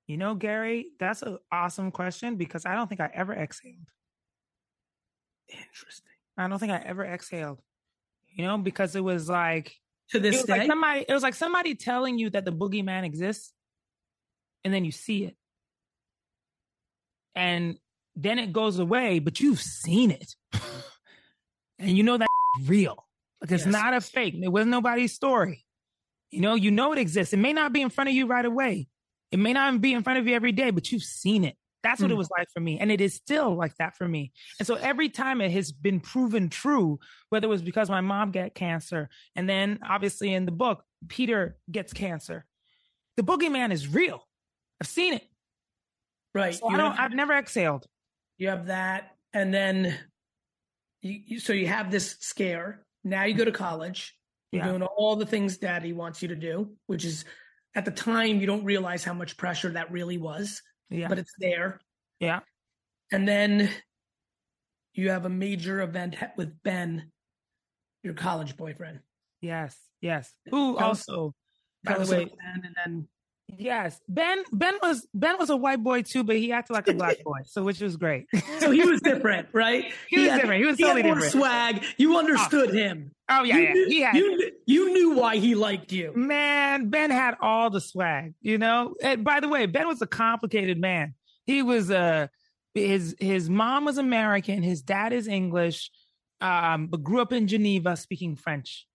[0.07, 3.77] You know, Gary, that's an awesome question because I don't think I ever exhaled.
[5.47, 6.11] Interesting.
[6.37, 7.59] I don't think I ever exhaled.
[8.35, 9.75] You know, because it was like
[10.11, 10.59] to this day.
[10.59, 13.53] Like somebody, it was like somebody telling you that the boogeyman exists,
[14.63, 15.35] and then you see it,
[17.35, 17.77] and
[18.23, 20.35] then it goes away, but you've seen it,
[21.79, 22.27] and you know that
[22.65, 23.05] real.
[23.41, 23.71] Like it's yes.
[23.71, 24.35] not a fake.
[24.41, 25.65] It was nobody's story.
[26.31, 27.33] You know, you know it exists.
[27.33, 28.87] It may not be in front of you right away,
[29.31, 31.55] it may not be in front of you every day, but you've seen it.
[31.81, 32.13] That's what mm.
[32.13, 32.77] it was like for me.
[32.79, 34.33] And it is still like that for me.
[34.59, 38.31] And so every time it has been proven true, whether it was because my mom
[38.31, 42.45] got cancer, and then obviously in the book, Peter gets cancer.
[43.15, 44.27] The boogeyman is real.
[44.81, 45.23] I've seen it.
[46.35, 46.55] Right.
[46.55, 47.85] So I don't, I've never exhaled.
[48.39, 49.11] You have that.
[49.33, 49.95] And then
[51.01, 52.83] you, you, so you have this scare.
[53.03, 54.15] Now you go to college.
[54.51, 54.69] You're yeah.
[54.69, 57.25] doing all the things daddy wants you to do, which is
[57.75, 60.63] at the time you don't realize how much pressure that really was.
[60.89, 61.07] Yeah.
[61.07, 61.79] But it's there.
[62.19, 62.39] Yeah.
[63.11, 63.69] And then
[64.93, 67.11] you have a major event with Ben,
[68.03, 69.01] your college boyfriend.
[69.41, 69.77] Yes.
[70.01, 70.33] Yes.
[70.49, 71.35] Who also,
[71.83, 73.07] by the way, Ben, and then
[73.57, 74.43] Yes, Ben.
[74.51, 77.39] Ben was Ben was a white boy too, but he acted like a black boy,
[77.45, 78.27] so which was great.
[78.59, 79.85] so he was different, right?
[80.09, 80.61] He, he was had, different.
[80.61, 81.31] He was totally he different.
[81.31, 81.83] swag.
[81.97, 82.73] You understood oh.
[82.73, 83.11] him.
[83.29, 83.73] Oh yeah, you yeah.
[83.73, 84.15] Knew, he had.
[84.15, 86.13] You, you knew why he liked you.
[86.15, 88.33] Man, Ben had all the swag.
[88.41, 88.95] You know.
[89.01, 91.15] And by the way, Ben was a complicated man.
[91.45, 92.27] He was a uh,
[92.73, 94.63] his his mom was American.
[94.63, 95.91] His dad is English,
[96.41, 98.85] um, but grew up in Geneva speaking French.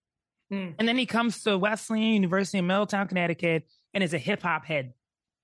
[0.49, 0.69] Hmm.
[0.77, 3.63] And then he comes to Wesleyan University in Middletown, Connecticut
[3.95, 4.93] and is a hip hop head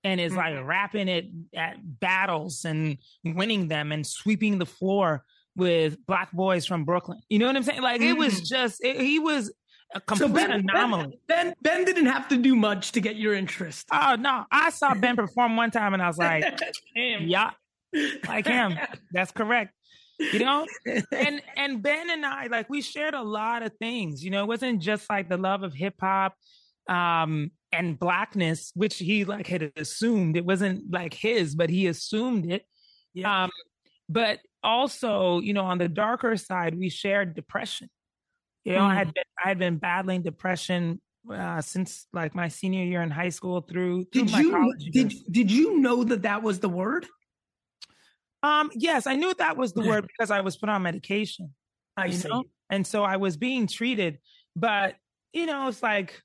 [0.04, 0.56] and is mm-hmm.
[0.56, 5.24] like rapping it at battles and winning them and sweeping the floor
[5.56, 7.20] with black boys from Brooklyn.
[7.28, 7.82] You know what I'm saying?
[7.82, 8.10] Like mm-hmm.
[8.10, 8.44] it was mm.
[8.44, 9.52] just it, he was
[9.94, 11.18] a complete so ben, anomaly.
[11.26, 13.88] Ben, ben, ben didn't have to do much to get your interest.
[13.90, 16.44] Oh no, I saw Ben perform one time and I was like,
[16.94, 17.50] yeah,
[18.26, 18.78] like him.
[19.12, 19.74] That's correct.
[20.18, 20.66] You know,
[21.12, 24.24] and and Ben and I like we shared a lot of things.
[24.24, 26.34] You know, it wasn't just like the love of hip hop.
[26.88, 32.50] Um, and blackness, which he like had assumed it wasn't like his, but he assumed
[32.50, 32.64] it.
[33.14, 33.44] Yeah.
[33.44, 33.50] Um,
[34.08, 37.88] but also, you know, on the darker side, we shared depression.
[38.64, 38.90] You know, mm.
[38.90, 39.14] I had mm.
[39.14, 41.00] been I had been battling depression
[41.32, 45.50] uh, since like my senior year in high school through, through did you did did
[45.50, 47.06] you know that that was the word?
[48.42, 51.54] Um, yes, I knew that was the word because I was put on medication.
[51.96, 52.44] I see, know?
[52.70, 54.18] and so I was being treated.
[54.56, 54.96] But
[55.32, 56.20] you know, it's like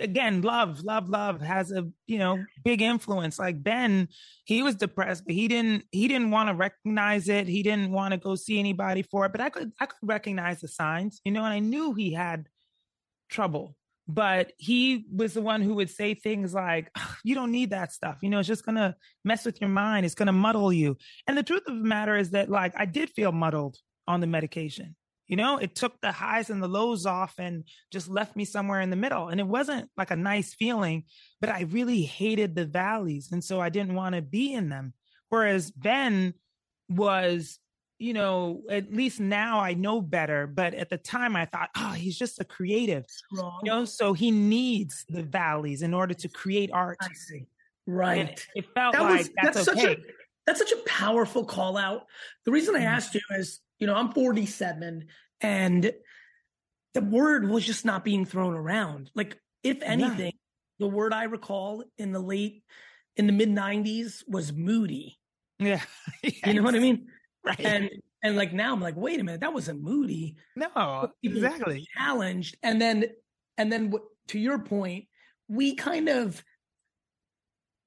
[0.00, 3.38] again, love, love, love has a you know big influence.
[3.38, 4.08] Like Ben,
[4.44, 7.48] he was depressed, but he didn't he didn't want to recognize it.
[7.48, 9.32] He didn't want to go see anybody for it.
[9.32, 12.48] But I could I could recognize the signs, you know, and I knew he had
[13.28, 13.76] trouble.
[14.10, 16.90] But he was the one who would say things like,
[17.24, 18.18] "You don't need that stuff.
[18.22, 20.06] You know, it's just gonna mess with your mind.
[20.06, 23.10] It's gonna muddle you." And the truth of the matter is that, like, I did
[23.10, 24.96] feel muddled on the medication.
[25.28, 28.80] You know, it took the highs and the lows off and just left me somewhere
[28.80, 29.28] in the middle.
[29.28, 31.04] And it wasn't like a nice feeling,
[31.40, 33.30] but I really hated the valleys.
[33.30, 34.94] And so I didn't want to be in them.
[35.28, 36.32] Whereas Ben
[36.88, 37.58] was,
[37.98, 40.46] you know, at least now I know better.
[40.46, 43.04] But at the time I thought, oh, he's just a creative.
[43.30, 46.96] You know, so he needs the valleys in order to create art.
[47.02, 47.46] I see.
[47.86, 48.30] Right.
[48.30, 49.80] And it felt that like was, that's, that's okay.
[49.80, 50.00] Such a,
[50.46, 52.06] that's such a powerful call out.
[52.46, 52.86] The reason I mm-hmm.
[52.86, 55.06] asked you is you know, I'm 47
[55.40, 55.92] and
[56.94, 59.10] the word was just not being thrown around.
[59.14, 60.32] Like, if anything,
[60.78, 62.62] the word I recall in the late,
[63.16, 65.16] in the mid 90s was moody.
[65.60, 65.80] Yeah.
[66.22, 66.34] yes.
[66.46, 67.08] You know what I mean?
[67.44, 67.58] Right.
[67.58, 67.90] And,
[68.22, 70.36] and like now I'm like, wait a minute, that wasn't moody.
[70.54, 71.84] No, exactly.
[71.96, 72.56] Challenged.
[72.62, 73.06] And then,
[73.56, 73.92] and then
[74.28, 75.06] to your point,
[75.48, 76.44] we kind of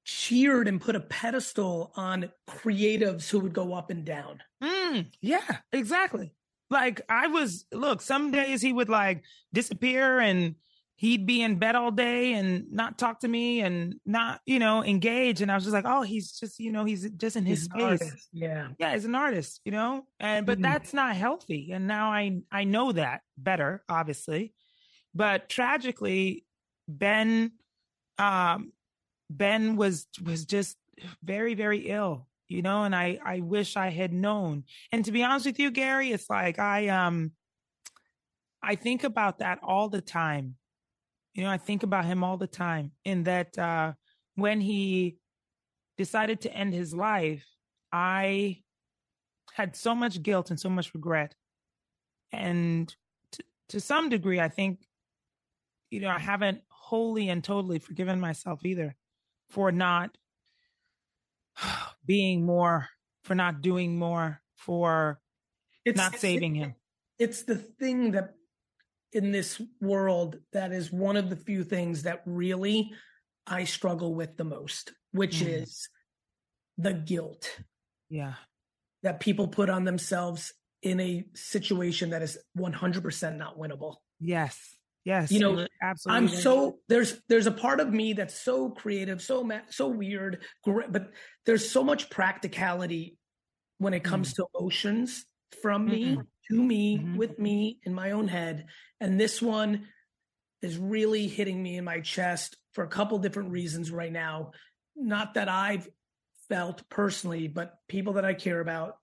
[0.04, 4.42] cheered and put a pedestal on creatives who would go up and down.
[4.64, 6.34] Mm, yeah, exactly.
[6.70, 9.24] Like I was, look, some days he would like
[9.54, 10.56] disappear and
[10.96, 14.84] he'd be in bed all day and not talk to me and not, you know,
[14.84, 15.42] engage.
[15.42, 18.00] And I was just like, oh, he's just, you know, he's just in his he's
[18.00, 18.30] space.
[18.32, 18.70] Yeah.
[18.78, 20.06] Yeah, he's an artist, you know?
[20.20, 20.64] And but mm-hmm.
[20.64, 21.72] that's not healthy.
[21.74, 24.54] And now I I know that better, obviously.
[25.14, 26.46] But tragically,
[26.88, 27.52] Ben
[28.18, 28.72] um
[29.38, 30.78] Ben was was just
[31.24, 34.66] very very ill, you know, and I, I wish I had known.
[34.92, 37.32] And to be honest with you, Gary, it's like I, um,
[38.62, 40.56] I think about that all the time.
[41.34, 43.94] You know, I think about him all the time in that, uh,
[44.36, 45.18] when he
[45.98, 47.46] decided to end his life,
[47.92, 48.64] I
[49.54, 51.36] had so much guilt and so much regret.
[52.34, 52.94] And
[53.32, 54.80] to, to some degree, I think,
[55.90, 58.96] you know, I haven't wholly and totally forgiven myself either
[59.52, 60.18] for not
[62.06, 62.88] being more,
[63.24, 65.20] for not doing more, for
[65.86, 66.76] it's, not saving him.
[67.20, 68.34] It's the thing that
[69.14, 72.92] in this world that is one of the few things that really
[73.46, 75.62] I struggle with the most, which mm.
[75.62, 75.90] is
[76.78, 77.60] the guilt.
[78.10, 78.36] Yeah.
[79.04, 83.96] That people put on themselves in a situation that is 100% not winnable.
[84.20, 84.58] Yes.
[85.04, 86.18] Yes, you know, absolutely.
[86.18, 91.12] I'm so there's there's a part of me that's so creative, so so weird, but
[91.46, 93.18] there's so much practicality
[93.80, 94.36] when it comes mm.
[94.36, 95.26] to emotions
[95.62, 96.22] from me mm-hmm.
[96.56, 97.18] to me mm-hmm.
[97.18, 98.68] with me in my own head,
[99.00, 99.88] and this one
[100.62, 104.52] is really hitting me in my chest for a couple different reasons right now.
[104.96, 105.90] Not that I've
[106.48, 108.98] felt personally, but people that I care about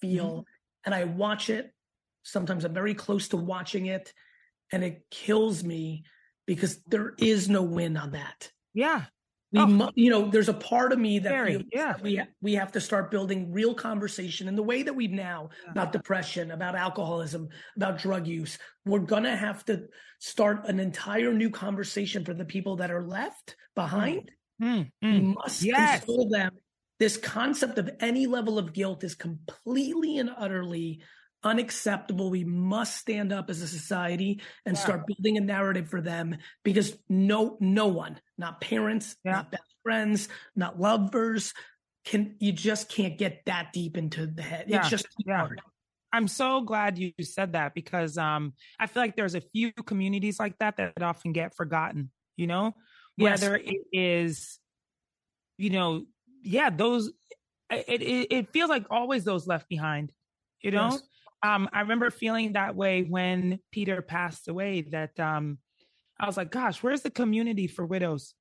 [0.00, 0.40] feel, mm-hmm.
[0.84, 1.72] and I watch it.
[2.24, 4.12] Sometimes I'm very close to watching it
[4.72, 6.04] and it kills me
[6.46, 8.50] because there is no win on that.
[8.72, 9.04] Yeah.
[9.52, 9.90] We, oh.
[9.94, 11.94] you know, there's a part of me that Very, yeah.
[12.02, 15.70] We we have to start building real conversation in the way that we've now yeah.
[15.70, 18.58] about depression, about alcoholism, about drug use.
[18.84, 19.84] We're gonna have to
[20.18, 24.32] start an entire new conversation for the people that are left behind.
[24.60, 26.00] Mm, mm, we must yes.
[26.00, 26.50] console them.
[26.98, 31.02] This concept of any level of guilt is completely and utterly
[31.44, 32.30] unacceptable.
[32.30, 34.82] We must stand up as a society and yeah.
[34.82, 39.32] start building a narrative for them because no, no one, not parents, yeah.
[39.32, 41.52] not best friends, not lovers,
[42.04, 44.66] can you just can't get that deep into the head.
[44.68, 44.80] Yeah.
[44.80, 45.60] It's just hard.
[46.12, 50.38] I'm so glad you said that because um, I feel like there's a few communities
[50.38, 52.10] like that that often get forgotten.
[52.36, 52.74] You know,
[53.16, 53.40] yes.
[53.40, 54.58] whether it is,
[55.56, 56.04] you know,
[56.42, 57.12] yeah, those.
[57.70, 60.12] It, it it feels like always those left behind.
[60.60, 61.02] You know, yes
[61.44, 64.86] um, I remember feeling that way when Peter passed away.
[64.90, 65.58] That um,
[66.18, 68.34] I was like, "Gosh, where's the community for widows?"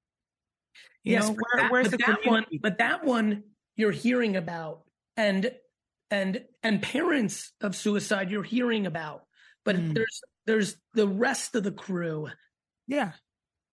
[1.03, 2.45] You yes, know, where, that, where's the that one?
[2.61, 3.43] But that one
[3.75, 4.83] you're hearing about,
[5.17, 5.51] and
[6.09, 9.23] and and parents of suicide you're hearing about,
[9.65, 9.93] but mm.
[9.93, 12.29] there's there's the rest of the crew.
[12.87, 13.11] Yeah,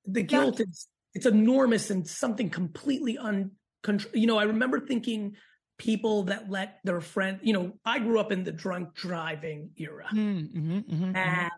[0.06, 0.66] the guilt yeah.
[0.68, 4.16] is it's enormous and something completely uncontrolled.
[4.16, 5.36] You know, I remember thinking
[5.80, 10.08] people that let their friend, you know, I grew up in the drunk driving era.
[10.12, 11.50] Mm, mm-hmm, mm-hmm, and,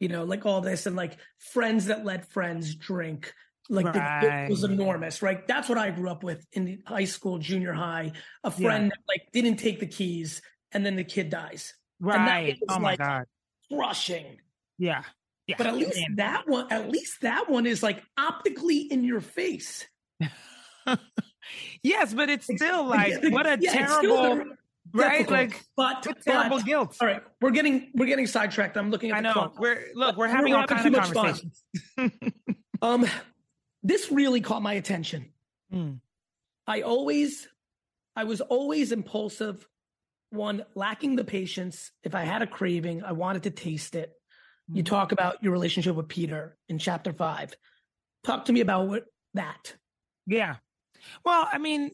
[0.00, 3.32] you know, like all this and like friends that let friends drink.
[3.68, 4.20] Like right.
[4.20, 5.46] the, it was enormous, right?
[5.46, 8.10] That's what I grew up with in high school, junior high.
[8.42, 8.88] A friend yeah.
[8.88, 10.42] that like didn't take the keys
[10.72, 11.72] and then the kid dies.
[12.00, 12.58] Right.
[12.68, 13.24] oh my like God.
[13.72, 14.38] Crushing.
[14.78, 15.04] Yeah.
[15.46, 15.54] Yeah.
[15.58, 19.86] But at least that one, at least that one is like optically in your face.
[21.82, 24.56] yes, but it's still like what a yeah, terrible
[24.92, 25.30] right?
[25.30, 26.96] like but, but terrible guilt.
[27.00, 28.76] all right we're getting we're getting sidetracked.
[28.76, 29.32] I'm looking at i know.
[29.32, 29.58] clock.
[29.58, 31.64] we're look we're having we're all kinds of conversations
[32.82, 33.06] um
[33.82, 35.30] this really caught my attention.
[35.72, 36.00] Mm.
[36.66, 37.48] i always
[38.16, 39.66] i was always impulsive.
[40.32, 41.90] One lacking the patience.
[42.04, 44.12] If i had a craving i wanted to taste it.
[44.70, 44.76] Mm.
[44.76, 44.86] you hmm.
[44.86, 47.54] talk about your relationship with peter in chapter five.
[48.24, 49.74] Talk to me about what that.
[50.26, 50.56] Yeah
[51.24, 51.90] well, I mean,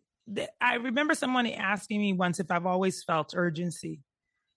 [0.61, 4.01] I remember someone asking me once if I've always felt urgency,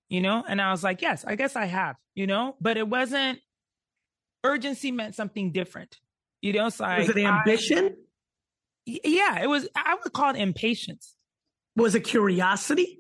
[0.10, 2.88] you know, and I was like, yes, I guess I have, you know, but it
[2.88, 3.40] wasn't
[4.44, 5.98] urgency meant something different,
[6.42, 6.70] you know.
[6.70, 7.86] So was it ambition?
[8.88, 9.68] I, yeah, it was.
[9.76, 11.16] I would call it impatience.
[11.76, 13.00] Was it curiosity?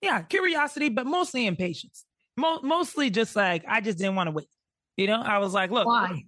[0.00, 2.04] Yeah, curiosity, but mostly impatience.
[2.36, 4.48] Mo- mostly just like I just didn't want to wait.
[4.96, 6.22] You know, I was like, look, why?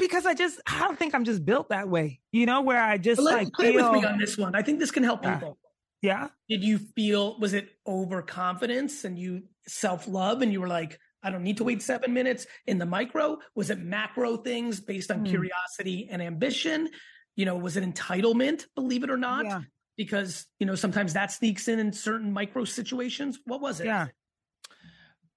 [0.00, 2.20] Because I just I don't think I'm just built that way.
[2.32, 4.56] You know, where I just let, like play feel, with me on this one.
[4.56, 5.58] I think this can help people.
[6.02, 6.28] Yeah.
[6.48, 11.30] Did you feel was it overconfidence and you self love and you were like, I
[11.30, 13.38] don't need to wait seven minutes in the micro?
[13.54, 15.28] Was it macro things based on mm.
[15.28, 16.88] curiosity and ambition?
[17.36, 18.64] You know, was it entitlement?
[18.74, 19.44] Believe it or not.
[19.44, 19.60] Yeah.
[19.96, 23.38] Because you know sometimes that sneaks in in certain micro situations.
[23.44, 23.86] What was it?
[23.86, 24.08] Yeah.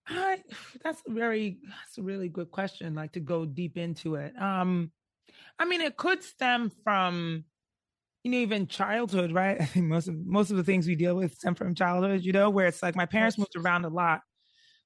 [0.07, 0.43] I,
[0.83, 2.95] that's a very that's a really good question.
[2.95, 4.33] Like to go deep into it.
[4.39, 4.91] Um,
[5.59, 7.45] I mean, it could stem from
[8.23, 9.57] you know even childhood, right?
[9.61, 12.23] I think most of most of the things we deal with stem from childhood.
[12.23, 14.21] You know, where it's like my parents moved around a lot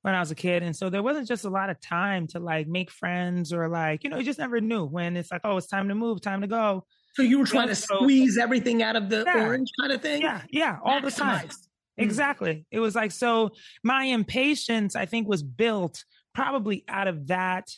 [0.04, 2.40] when I was a kid, and so there wasn't just a lot of time to
[2.40, 5.58] like make friends or like you know you just never knew when it's like oh
[5.58, 6.86] it's time to move, time to go.
[7.16, 10.22] So you were trying to squeeze everything out of the yeah, orange kind of thing?
[10.22, 11.50] Yeah, yeah, all the time.
[12.00, 12.04] Mm.
[12.04, 12.66] Exactly.
[12.72, 13.52] It was like so
[13.84, 17.70] my impatience I think was built probably out of that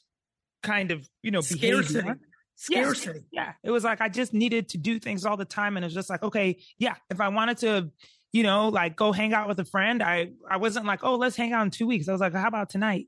[0.63, 2.01] kind of, you know, scarcity.
[2.01, 2.19] Behavior.
[2.55, 3.19] Scarcity.
[3.31, 3.53] Yeah, yeah.
[3.63, 5.93] It was like I just needed to do things all the time and it was
[5.93, 7.91] just like, okay, yeah, if I wanted to
[8.31, 10.03] you know, like go hang out with a friend.
[10.03, 12.07] I I wasn't like, oh, let's hang out in two weeks.
[12.07, 13.07] I was like, how about tonight?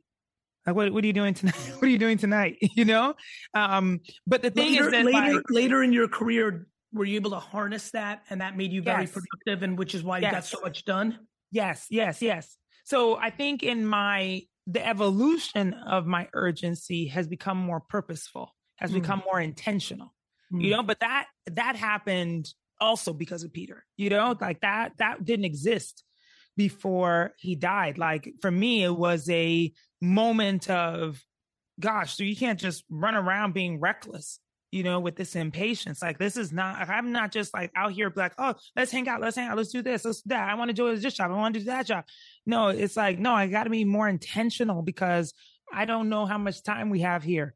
[0.66, 1.56] Like, what what are you doing tonight?
[1.76, 2.58] what are you doing tonight?
[2.76, 3.14] you know.
[3.54, 7.16] Um, but the thing later, is that later like, later in your career, were you
[7.16, 9.12] able to harness that, and that made you very yes.
[9.12, 10.34] productive, and which is why you yes.
[10.34, 11.20] got so much done.
[11.52, 12.58] Yes, yes, yes.
[12.84, 18.92] So I think in my the evolution of my urgency has become more purposeful, has
[18.92, 18.96] mm.
[18.96, 20.14] become more intentional.
[20.52, 20.64] Mm.
[20.64, 22.48] You know, but that that happened
[22.80, 23.86] also because of Peter.
[23.98, 26.04] You know, like that that didn't exist
[26.58, 27.98] before he died.
[27.98, 29.72] Like for me, it was a
[30.02, 31.22] moment of
[31.80, 34.40] gosh, so you can't just run around being reckless
[34.72, 36.02] you know, with this impatience.
[36.02, 39.22] Like this is not, I'm not just like out here like, oh, let's hang out,
[39.22, 40.50] let's hang out, let's do this, let's do that.
[40.50, 42.06] I want to do this job, I want to do that job.
[42.46, 45.34] No, it's like, no, I got to be more intentional because
[45.72, 47.54] I don't know how much time we have here,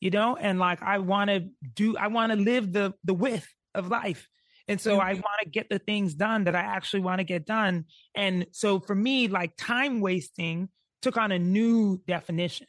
[0.00, 3.48] you know, and like I want to do, I want to live the the width
[3.74, 4.28] of life.
[4.68, 5.06] And so mm-hmm.
[5.06, 7.86] I want to get the things done that I actually want to get done.
[8.14, 10.68] And so for me, like time wasting
[11.00, 12.66] took on a new definition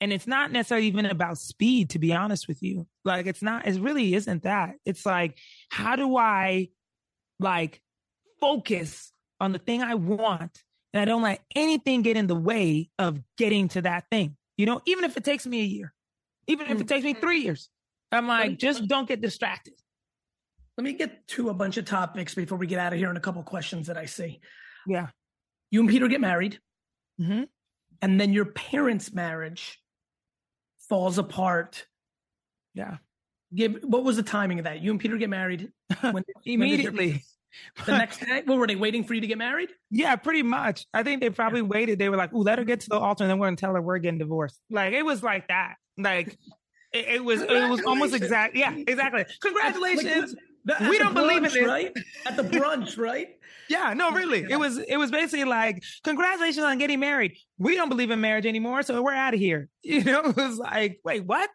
[0.00, 2.86] and it's not necessarily even about speed to be honest with you.
[3.04, 4.74] Like it's not it really isn't that.
[4.84, 5.38] It's like
[5.70, 6.68] how do i
[7.38, 7.80] like
[8.40, 12.90] focus on the thing i want and i don't let anything get in the way
[12.98, 14.36] of getting to that thing?
[14.56, 15.92] You know even if it takes me a year
[16.46, 17.20] even if it takes me mm-hmm.
[17.20, 17.68] three years
[18.12, 19.74] i'm like just don't get distracted.
[20.76, 23.16] Let me get to a bunch of topics before we get out of here and
[23.16, 24.40] a couple questions that i see.
[24.86, 25.08] Yeah.
[25.70, 26.58] You and peter get married.
[27.18, 27.44] Mm-hmm.
[28.02, 29.80] and then your parents marriage
[30.88, 31.86] falls apart.
[32.74, 32.98] Yeah.
[33.54, 34.82] Give what was the timing of that?
[34.82, 35.70] You and Peter get married
[36.00, 37.10] when, immediately.
[37.76, 39.70] When the next day, what were they waiting for you to get married?
[39.90, 40.84] Yeah, pretty much.
[40.92, 41.66] I think they probably yeah.
[41.66, 41.98] waited.
[41.98, 43.72] They were like, "Ooh, let her get to the altar, and then we're gonna tell
[43.74, 45.76] her we're getting divorced." Like it was like that.
[45.96, 46.36] Like
[46.92, 47.40] it, it was.
[47.42, 48.56] It was almost exact.
[48.56, 49.24] Yeah, exactly.
[49.40, 50.34] Congratulations.
[50.66, 51.92] Like, we don't brunch, believe in this, right?
[52.26, 53.35] At the brunch, right?
[53.68, 54.46] Yeah, no, really.
[54.48, 57.36] It was it was basically like, congratulations on getting married.
[57.58, 59.68] We don't believe in marriage anymore, so we're out of here.
[59.82, 61.48] You know, it was like, wait, what?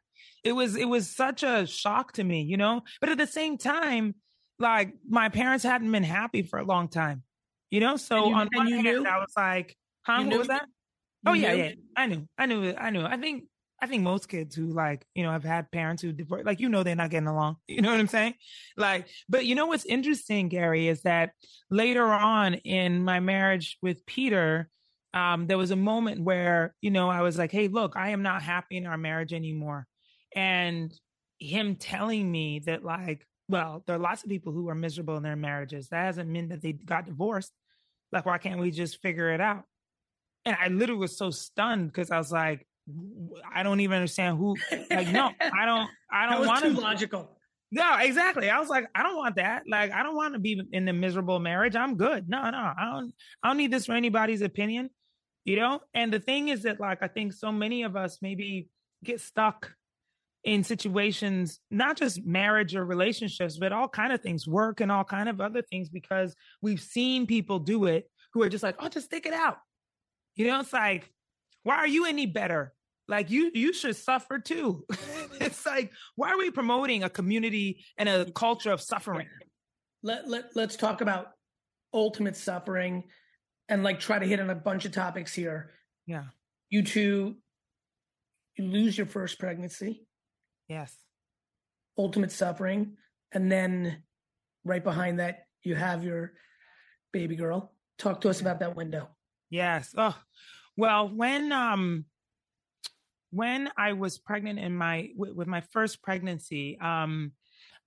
[0.44, 2.82] It was it was such a shock to me, you know?
[3.00, 4.16] But at the same time,
[4.58, 7.24] like my parents hadn't been happy for a long time.
[7.70, 9.06] You know, so you, on one hand, knew?
[9.06, 10.66] I was like, huh, what was that?
[11.24, 11.64] You oh yeah, knew?
[11.64, 11.72] yeah.
[11.96, 12.28] I knew.
[12.38, 13.06] I knew I knew.
[13.06, 13.44] I think
[13.82, 16.70] I think most kids who like, you know, have had parents who divorce, like, you
[16.70, 17.58] know, they're not getting along.
[17.68, 18.36] You know what I'm saying?
[18.78, 21.32] Like, but you know what's interesting, Gary, is that
[21.72, 24.70] later on in my marriage with Peter,
[25.14, 28.22] um, there was a moment where, you know, I was like, hey, look, I am
[28.22, 29.88] not happy in our marriage anymore.
[30.36, 30.94] And
[31.40, 35.24] him telling me that, like, well, there are lots of people who are miserable in
[35.24, 35.90] their marriages.
[35.90, 37.52] That hasn't meant that they got divorced.
[38.12, 39.64] Like, why can't we just figure it out?
[40.46, 42.66] And I literally was so stunned because I was like,
[43.54, 44.56] I don't even understand who.
[44.90, 45.90] Like, no, I don't.
[46.12, 46.72] I don't want to.
[46.72, 47.38] Logical.
[47.72, 48.50] No, exactly.
[48.50, 49.64] I was like, I don't want that.
[49.68, 51.76] Like, I don't want to be in a miserable marriage.
[51.76, 52.28] I'm good.
[52.28, 53.14] No, no, I don't.
[53.44, 54.90] I don't need this for anybody's opinion.
[55.46, 55.82] You know.
[55.94, 58.70] And the thing is that, like, I think so many of us maybe
[59.04, 59.74] get stuck
[60.44, 65.04] in situations, not just marriage or relationships, but all kind of things, work and all
[65.04, 68.90] kind of other things, because we've seen people do it who are just like, oh,
[68.90, 69.58] just stick it out.
[70.36, 71.12] You know, it's like
[71.64, 72.74] why are you any better?
[73.12, 74.86] Like you, you should suffer too.
[75.42, 79.28] it's like, why are we promoting a community and a culture of suffering?
[80.02, 81.32] Let, let, let's talk about
[81.94, 83.04] ultimate suffering
[83.68, 85.72] and like try to hit on a bunch of topics here.
[86.08, 86.24] Yeah.
[86.70, 87.36] You two,
[88.58, 90.08] you lose your first pregnancy.
[90.70, 90.96] Yes.
[91.98, 92.96] Ultimate suffering.
[93.34, 94.04] And then
[94.64, 96.32] right behind that, you have your
[97.12, 97.74] baby girl.
[98.00, 99.10] Talk to us about that window.
[99.50, 99.94] Yes.
[99.98, 100.18] Oh,
[100.78, 102.06] well, when um
[103.32, 107.32] when I was pregnant in my with, with my first pregnancy, um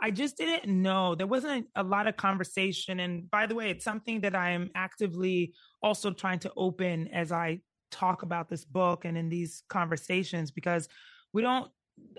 [0.00, 1.14] I just didn't know.
[1.14, 3.00] There wasn't a lot of conversation.
[3.00, 7.30] And by the way, it's something that I am actively also trying to open as
[7.30, 10.88] I talk about this book and in these conversations because
[11.32, 11.70] we don't,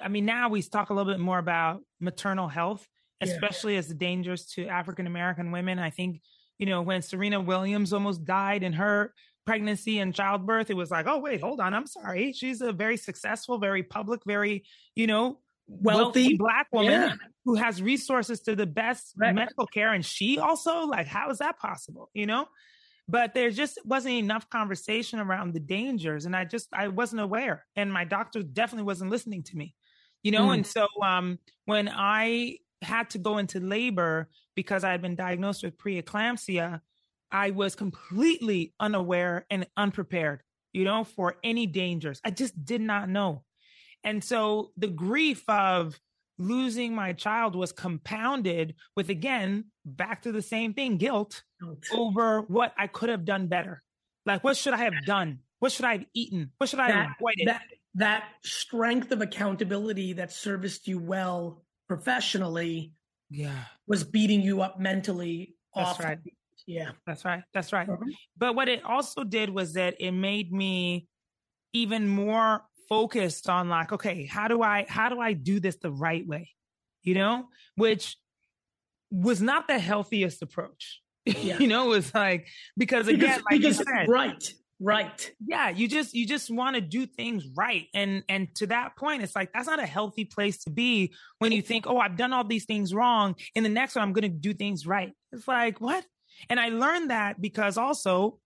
[0.01, 2.87] I mean, now we talk a little bit more about maternal health,
[3.21, 3.79] especially yeah.
[3.79, 5.77] as dangerous to African American women.
[5.77, 6.21] I think,
[6.57, 9.13] you know, when Serena Williams almost died in her
[9.45, 11.73] pregnancy and childbirth, it was like, oh, wait, hold on.
[11.73, 12.33] I'm sorry.
[12.33, 14.65] She's a very successful, very public, very,
[14.95, 17.13] you know, wealthy, wealthy black woman yeah.
[17.45, 19.33] who has resources to the best right.
[19.33, 19.93] medical care.
[19.93, 22.09] And she also, like, how is that possible?
[22.13, 22.47] You know?
[23.07, 26.25] But there just wasn't enough conversation around the dangers.
[26.25, 27.65] And I just, I wasn't aware.
[27.75, 29.75] And my doctor definitely wasn't listening to me,
[30.23, 30.47] you know?
[30.47, 30.53] Mm.
[30.55, 35.63] And so um, when I had to go into labor because I had been diagnosed
[35.63, 36.81] with preeclampsia,
[37.31, 40.41] I was completely unaware and unprepared,
[40.73, 42.21] you know, for any dangers.
[42.23, 43.43] I just did not know.
[44.03, 45.99] And so the grief of
[46.37, 51.43] losing my child was compounded with, again, back to the same thing guilt
[51.93, 53.81] over what I could have done better.
[54.25, 55.39] Like, what should I have done?
[55.59, 56.51] What should I have eaten?
[56.57, 57.47] What should I that, have avoided?
[57.47, 57.61] That,
[57.95, 62.93] that strength of accountability that serviced you well professionally
[63.29, 66.19] yeah was beating you up mentally that's right
[66.65, 66.91] yeah.
[67.05, 67.87] That's right that's right.
[67.87, 68.09] Mm-hmm.
[68.37, 71.07] but what it also did was that it made me
[71.73, 75.91] even more focused on like okay how do i how do i do this the
[75.91, 76.49] right way?
[77.03, 77.45] You know?
[77.75, 78.17] Which
[79.11, 81.01] was not the healthiest approach.
[81.27, 81.57] Yeah.
[81.57, 82.47] you know it was like
[82.77, 85.31] because again because, like because, said, right right.
[85.47, 87.87] Yeah you just you just want to do things right.
[87.95, 91.51] And and to that point it's like that's not a healthy place to be when
[91.51, 94.31] you think oh i've done all these things wrong in the next one i'm going
[94.31, 95.13] to do things right.
[95.31, 96.05] It's like what
[96.49, 98.39] and i learned that because also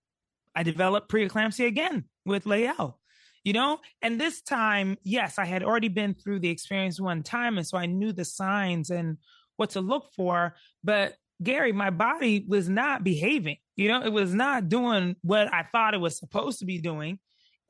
[0.55, 2.99] i developed preeclampsia again with Lael
[3.43, 7.57] you know and this time yes i had already been through the experience one time
[7.57, 9.17] and so i knew the signs and
[9.57, 13.57] what to look for but Gary, my body was not behaving.
[13.75, 17.19] You know, it was not doing what I thought it was supposed to be doing.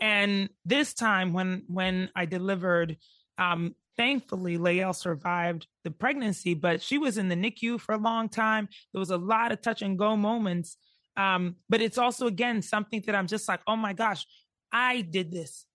[0.01, 2.97] And this time when when I delivered,
[3.37, 8.29] um, thankfully Lael survived the pregnancy, but she was in the NICU for a long
[8.29, 8.69] time.
[8.93, 10.77] There was a lot of touch and go moments.
[11.17, 14.25] Um, but it's also again something that I'm just like, oh my gosh,
[14.71, 15.65] I did this.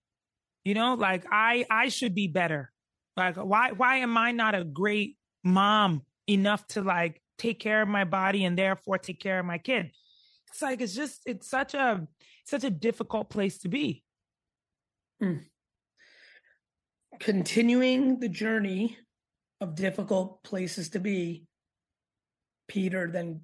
[0.65, 2.73] You know, like I I should be better.
[3.15, 7.89] Like why why am I not a great mom enough to like take care of
[7.89, 9.91] my body and therefore take care of my kid.
[10.49, 12.09] It's like it's just it's such a
[12.47, 14.03] such a difficult place to be.
[15.23, 15.45] Mm.
[17.21, 18.99] Continuing the journey
[19.61, 21.45] of difficult places to be,
[22.69, 23.43] Peter then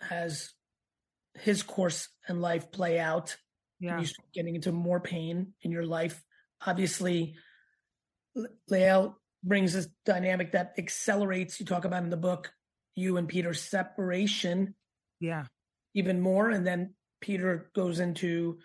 [0.00, 0.52] has
[1.34, 3.36] his course in life play out.
[3.80, 4.00] Yeah.
[4.00, 6.22] You start getting into more pain in your life.
[6.66, 7.36] Obviously,
[8.68, 12.52] Lael brings this dynamic that accelerates, you talk about in the book,
[12.96, 14.74] you and Peter's separation.
[15.20, 15.44] Yeah.
[15.94, 16.50] Even more.
[16.50, 18.58] And then Peter goes into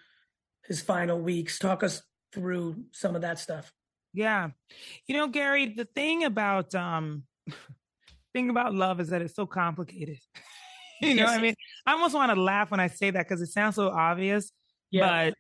[0.66, 1.60] his final weeks.
[1.60, 2.02] Talk us
[2.34, 3.72] through some of that stuff.
[4.14, 4.50] Yeah.
[5.08, 7.24] You know, Gary, the thing about um
[8.34, 10.18] thing about love is that it's so complicated.
[11.02, 11.38] you know, yes.
[11.38, 11.56] I mean,
[11.86, 14.52] I almost want to laugh when I say that because it sounds so obvious.
[14.92, 15.30] Yeah.
[15.30, 15.34] But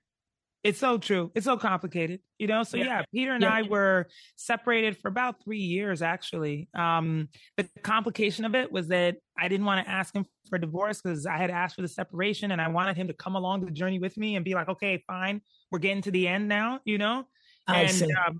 [0.63, 1.29] it's so true.
[1.35, 2.63] It's so complicated, you know.
[2.63, 3.53] So yeah, yeah Peter and yeah.
[3.53, 4.07] I were
[4.37, 6.01] separated for about three years.
[6.01, 10.57] Actually, um, the complication of it was that I didn't want to ask him for
[10.57, 13.65] divorce because I had asked for the separation, and I wanted him to come along
[13.65, 16.79] the journey with me and be like, "Okay, fine, we're getting to the end now,"
[16.85, 17.25] you know.
[17.67, 18.13] I and see.
[18.13, 18.39] Um,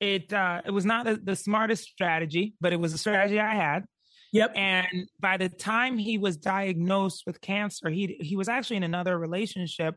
[0.00, 3.54] it uh, it was not the, the smartest strategy, but it was a strategy I
[3.54, 3.84] had.
[4.32, 4.52] Yep.
[4.56, 9.18] And by the time he was diagnosed with cancer, he he was actually in another
[9.18, 9.96] relationship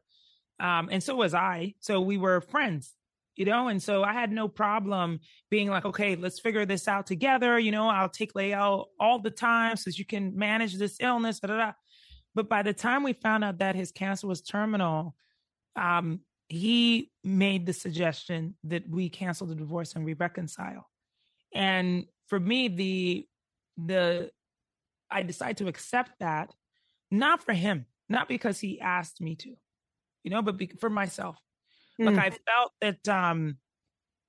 [0.59, 1.73] um, and so was I.
[1.79, 2.93] So we were friends,
[3.35, 5.19] you know, and so I had no problem
[5.49, 7.59] being like, okay, let's figure this out together.
[7.59, 11.39] You know, I'll take Lael all the time so you can manage this illness.
[11.39, 11.71] Da, da, da.
[12.33, 15.15] But by the time we found out that his cancer was terminal,
[15.75, 20.89] um, he made the suggestion that we cancel the divorce and we reconcile.
[21.53, 23.27] And for me, the
[23.77, 24.31] the
[25.09, 26.53] I decided to accept that,
[27.11, 29.55] not for him, not because he asked me to,
[30.23, 31.37] you know, but be, for myself.
[31.99, 32.05] Mm.
[32.05, 33.57] Like I felt that, um,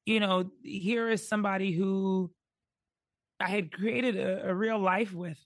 [0.07, 2.31] you know, here is somebody who
[3.41, 5.39] I had created a, a real life with,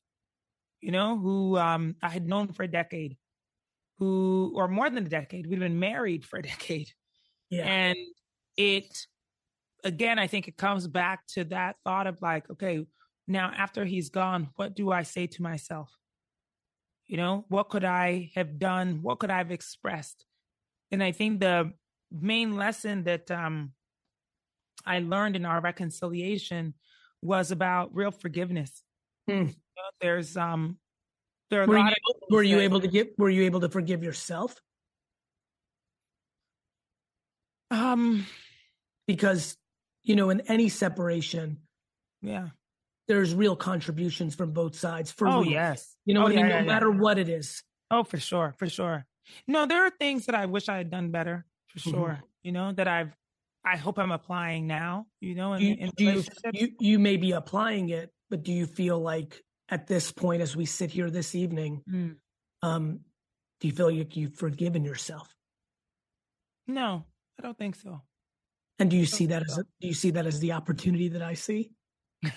[0.81, 3.17] you know, who um, I had known for a decade,
[4.03, 6.89] who, or more than a decade, we'd been married for a decade.
[7.51, 7.67] Yeah.
[7.67, 7.97] And
[8.57, 9.07] it,
[9.85, 12.85] again, I think it comes back to that thought of like, okay,
[13.29, 15.97] now after he's gone, what do I say to myself?
[17.07, 19.03] You know, what could I have done?
[19.03, 20.27] What could I have expressed?
[20.91, 21.71] And I think the
[22.11, 23.71] main lesson that um,
[24.85, 26.75] I learned in our reconciliation
[27.23, 28.83] was about real forgiveness.
[29.29, 29.33] Hmm.
[29.33, 30.79] You know, there's um,
[31.53, 31.95] there are were you,
[32.31, 34.59] were you able to get were you able to forgive yourself?
[37.71, 38.27] Um,
[39.07, 39.57] because
[40.03, 41.59] you know, in any separation,
[42.23, 42.49] yeah,
[43.07, 45.13] there's real contributions from both sides.
[45.13, 45.53] For oh real.
[45.53, 46.53] yes, you know oh, what yeah, I mean.
[46.53, 47.63] Yeah, no matter what it is.
[47.91, 49.05] Oh, for sure, for sure.
[49.47, 51.91] No, there are things that I wish I had done better for mm-hmm.
[51.91, 52.23] sure.
[52.43, 53.15] You know that I've
[53.63, 55.05] I hope I'm applying now.
[55.21, 56.25] You know, in, you, in you,
[56.55, 59.43] you you may be applying it, but do you feel like
[59.73, 62.17] at this point, as we sit here this evening, mm.
[62.63, 63.01] um,
[63.59, 65.35] do you feel like you've forgiven yourself?
[66.67, 67.07] No,
[67.39, 68.03] I don't think so.
[68.79, 69.53] And do you see that so.
[69.53, 71.71] as a, do you see that as the opportunity that I see?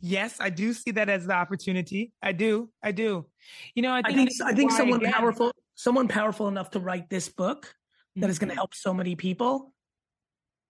[0.00, 2.14] yes, I do see that as the opportunity.
[2.22, 2.70] I do.
[2.82, 3.26] I do.
[3.74, 6.80] You know, I think I think, I think someone again, powerful, someone powerful enough to
[6.80, 8.22] write this book mm-hmm.
[8.22, 9.74] that is going to help so many people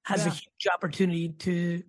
[0.05, 0.33] has yeah.
[0.33, 1.85] a huge opportunity to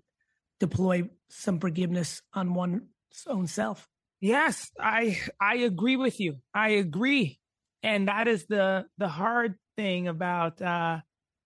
[0.60, 2.84] deploy some forgiveness on one's
[3.26, 3.88] own self.
[4.22, 6.38] Yes, I I agree with you.
[6.54, 7.40] I agree.
[7.84, 11.00] And that is the the hard thing about uh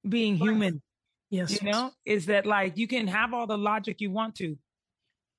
[0.07, 0.81] being human.
[1.29, 1.61] Yes.
[1.61, 4.57] You know, is that like you can have all the logic you want to.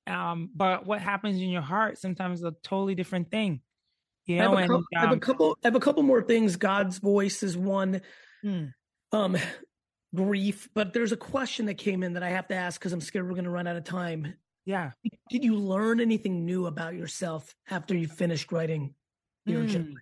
[0.07, 3.61] Um, but what happens in your heart sometimes is a totally different thing.
[4.25, 5.79] You know, I have, and, couple, um, I have a um couple I have a
[5.79, 6.55] couple more things.
[6.55, 8.01] God's voice is one.
[8.41, 8.65] Hmm.
[9.11, 9.37] Um
[10.15, 13.01] grief, but there's a question that came in that I have to ask because I'm
[13.01, 14.35] scared we're going to run out of time.
[14.65, 14.91] Yeah.
[15.29, 18.95] Did you learn anything new about yourself after you finished writing
[19.45, 19.67] your mm.
[19.67, 19.95] journal?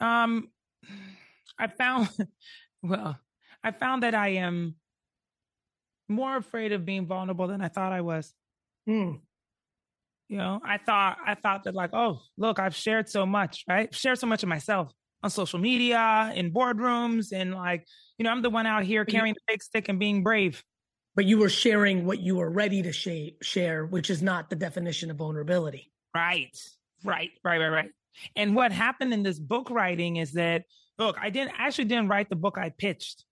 [0.00, 0.48] Um,
[1.58, 2.08] I found,
[2.82, 3.18] well,
[3.62, 4.76] I found that I am
[6.08, 8.34] more afraid of being vulnerable than I thought I was.
[8.88, 9.20] Mm.
[10.28, 13.92] You know, I thought I thought that like, oh, look, I've shared so much, right?
[13.92, 14.92] Shared so much of myself
[15.22, 17.84] on social media, in boardrooms, and like,
[18.16, 20.62] you know, I'm the one out here carrying the big stick and being brave.
[21.16, 24.56] But you were sharing what you were ready to sh- share, which is not the
[24.56, 25.90] definition of vulnerability.
[26.14, 26.56] Right,
[27.04, 27.90] right, right, right, right.
[28.36, 30.64] And what happened in this book writing is that,
[30.98, 33.24] look, I didn't actually didn't write the book I pitched.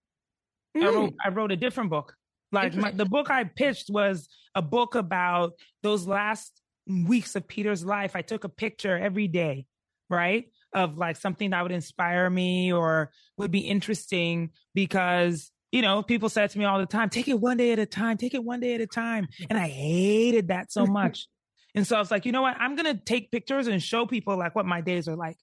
[0.76, 0.82] Mm.
[0.82, 2.14] I wrote I wrote a different book.
[2.50, 5.52] Like my, the book I pitched was a book about
[5.82, 8.16] those last weeks of Peter's life.
[8.16, 9.66] I took a picture every day,
[10.08, 10.46] right?
[10.72, 16.28] of like something that would inspire me or would be interesting because you know people
[16.28, 18.42] said to me all the time take it one day at a time take it
[18.44, 19.28] one day at a time.
[19.48, 21.26] And i hated that so much.
[21.74, 22.56] And so i was like you know what?
[22.58, 25.36] I'm gonna take pictures and show people like what my days are like.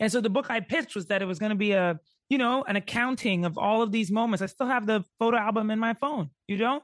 [0.00, 1.98] And so the book i pitched was that it was gonna be a
[2.28, 4.42] you know an accounting of all of these moments.
[4.42, 6.82] I still have the photo album in my phone you know?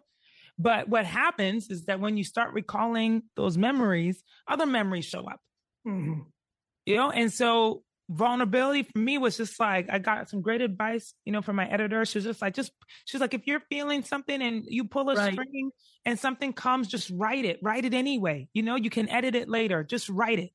[0.58, 5.40] But what happens is that when you start recalling those memories other memories show up.
[5.86, 6.20] Mm-hmm.
[6.86, 7.10] You know?
[7.10, 11.40] And so vulnerability for me was just like i got some great advice you know
[11.40, 12.04] from my editor.
[12.04, 12.72] She was just like just
[13.04, 15.32] she's like if you're feeling something and you pull a right.
[15.32, 15.70] string
[16.04, 17.60] and something comes just write it.
[17.62, 18.48] Write it anyway.
[18.52, 19.84] You know you can edit it later.
[19.84, 20.50] Just write it.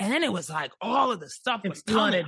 [0.00, 2.26] And then it was like all of the stuff was coming.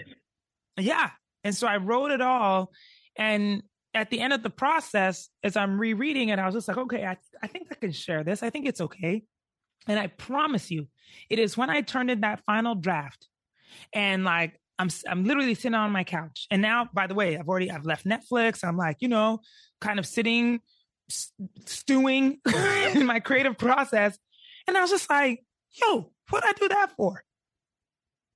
[0.78, 1.10] yeah.
[1.42, 2.70] And so i wrote it all.
[3.16, 6.76] And at the end of the process as i'm rereading it i was just like
[6.76, 8.42] okay i, I think i can share this.
[8.42, 9.22] I think it's okay.
[9.86, 10.88] And I promise you,
[11.28, 13.28] it is when I turned in that final draft
[13.92, 16.46] and like I'm I'm literally sitting on my couch.
[16.50, 18.64] And now, by the way, I've already I've left Netflix.
[18.64, 19.40] I'm like, you know,
[19.80, 20.60] kind of sitting
[21.08, 22.38] stewing
[22.94, 24.18] in my creative process.
[24.66, 27.22] And I was just like, yo, what I do that for?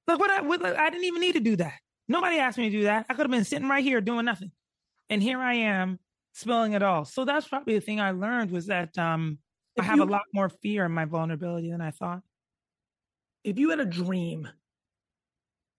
[0.07, 1.75] Like what I what, I didn't even need to do that.
[2.09, 3.07] Nobody asked me to do that.
[3.09, 4.53] I could have been sitting right here doing nothing.
[5.11, 5.99] And here I am
[6.33, 7.05] spilling it all.
[7.05, 9.39] So that's probably the thing I learned was that um
[9.79, 12.23] I have you, a lot more fear in my vulnerability than I thought.
[13.45, 14.49] If you had a dream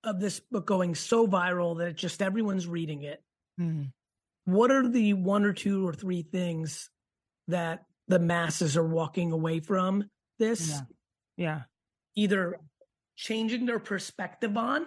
[0.04, 3.22] of this book going so viral that it's just everyone's reading it,
[3.60, 3.92] mm.
[4.46, 6.90] what are the one or two or three things
[7.48, 10.06] that the masses are walking away from
[10.38, 10.70] this?
[10.70, 10.82] Yeah.
[11.38, 11.62] yeah.
[12.16, 12.58] Either
[13.16, 14.86] changing their perspective on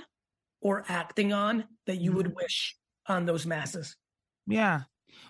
[0.61, 2.15] or acting on that you mm.
[2.17, 2.37] would mm-hmm.
[2.37, 3.97] wish on those masses?
[4.47, 4.83] Yeah.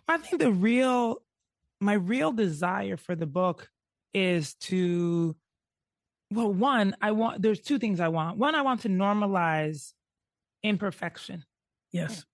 [0.07, 1.23] I think the real
[1.81, 3.69] my real desire for the book
[4.15, 5.35] is to
[6.33, 8.39] well one i want there's two things i want.
[8.39, 9.93] One i want to normalize
[10.63, 11.45] imperfection.
[11.93, 12.25] Yes.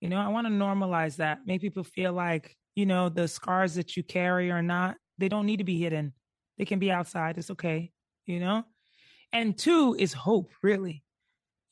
[0.00, 3.74] You know i want to normalize that make people feel like you know the scars
[3.74, 6.12] that you carry are not they don't need to be hidden.
[6.58, 7.38] They can be outside.
[7.38, 7.92] It's okay
[8.28, 8.62] you know?
[9.32, 11.02] And two is hope really.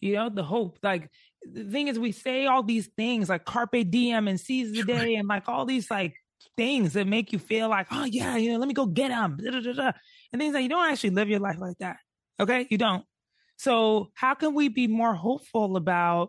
[0.00, 1.08] You know the hope like
[1.42, 5.14] the thing is we say all these things like carpe diem and seize the day
[5.14, 6.14] and like all these like
[6.56, 9.38] things that make you feel like, oh yeah, you know, let me go get them,
[10.36, 11.96] and things like you don't actually live your life like that.
[12.38, 13.04] Okay, you don't.
[13.56, 16.28] So how can we be more hopeful about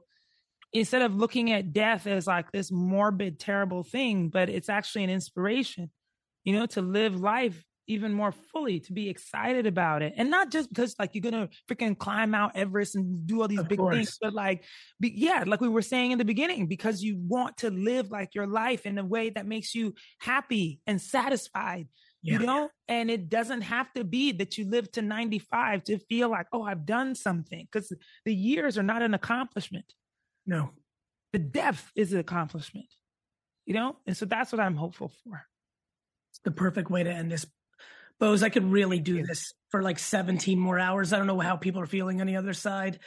[0.71, 5.09] instead of looking at death as like this morbid, terrible thing, but it's actually an
[5.09, 5.91] inspiration,
[6.45, 10.13] you know, to live life even more fully, to be excited about it.
[10.15, 13.59] And not just because like you're gonna freaking climb Mount Everest and do all these
[13.59, 13.95] of big course.
[13.95, 14.63] things, but like
[15.01, 18.35] be, yeah, like we were saying in the beginning, because you want to live like
[18.35, 21.87] your life in a way that makes you happy and satisfied.
[22.23, 22.39] Yeah.
[22.39, 26.29] You know, and it doesn't have to be that you live to 95 to feel
[26.29, 27.67] like, oh, I've done something.
[27.71, 27.93] Because
[28.25, 29.93] the years are not an accomplishment.
[30.45, 30.71] No.
[31.33, 32.87] The depth is an accomplishment.
[33.65, 33.97] You know?
[34.05, 35.45] And so that's what I'm hopeful for.
[36.31, 37.45] It's the perfect way to end this
[38.19, 41.13] Boz, I could really do this for like 17 more hours.
[41.13, 42.97] I don't know how people are feeling on the other side.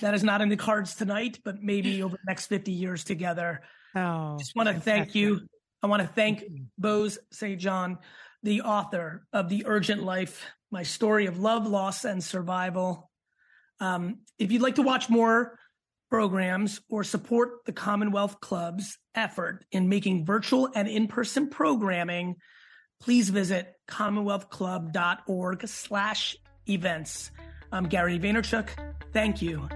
[0.00, 3.60] That is not in the cards tonight, but maybe over the next 50 years together.
[3.94, 5.46] Oh, just want to thank you
[5.82, 6.44] I want to thank
[6.78, 7.60] Boz St.
[7.60, 7.98] John,
[8.46, 13.10] the author of The Urgent Life, my story of love, loss, and survival.
[13.80, 15.58] Um, if you'd like to watch more
[16.10, 22.36] programs or support the Commonwealth Club's effort in making virtual and in-person programming,
[23.00, 26.36] please visit commonwealthclub.org slash
[26.68, 27.32] events.
[27.72, 28.68] I'm Gary Vaynerchuk.
[29.12, 29.68] Thank you.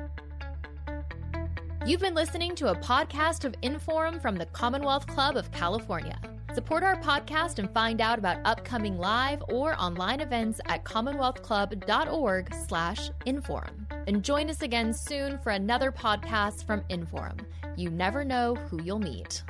[1.84, 6.20] You've been listening to a podcast of Inforum from the Commonwealth Club of California.
[6.52, 13.10] Support our podcast and find out about upcoming live or online events at commonwealthclub.org slash
[13.24, 13.86] inforum.
[14.08, 17.38] And join us again soon for another podcast from Inforum.
[17.76, 19.44] You never know who you'll meet.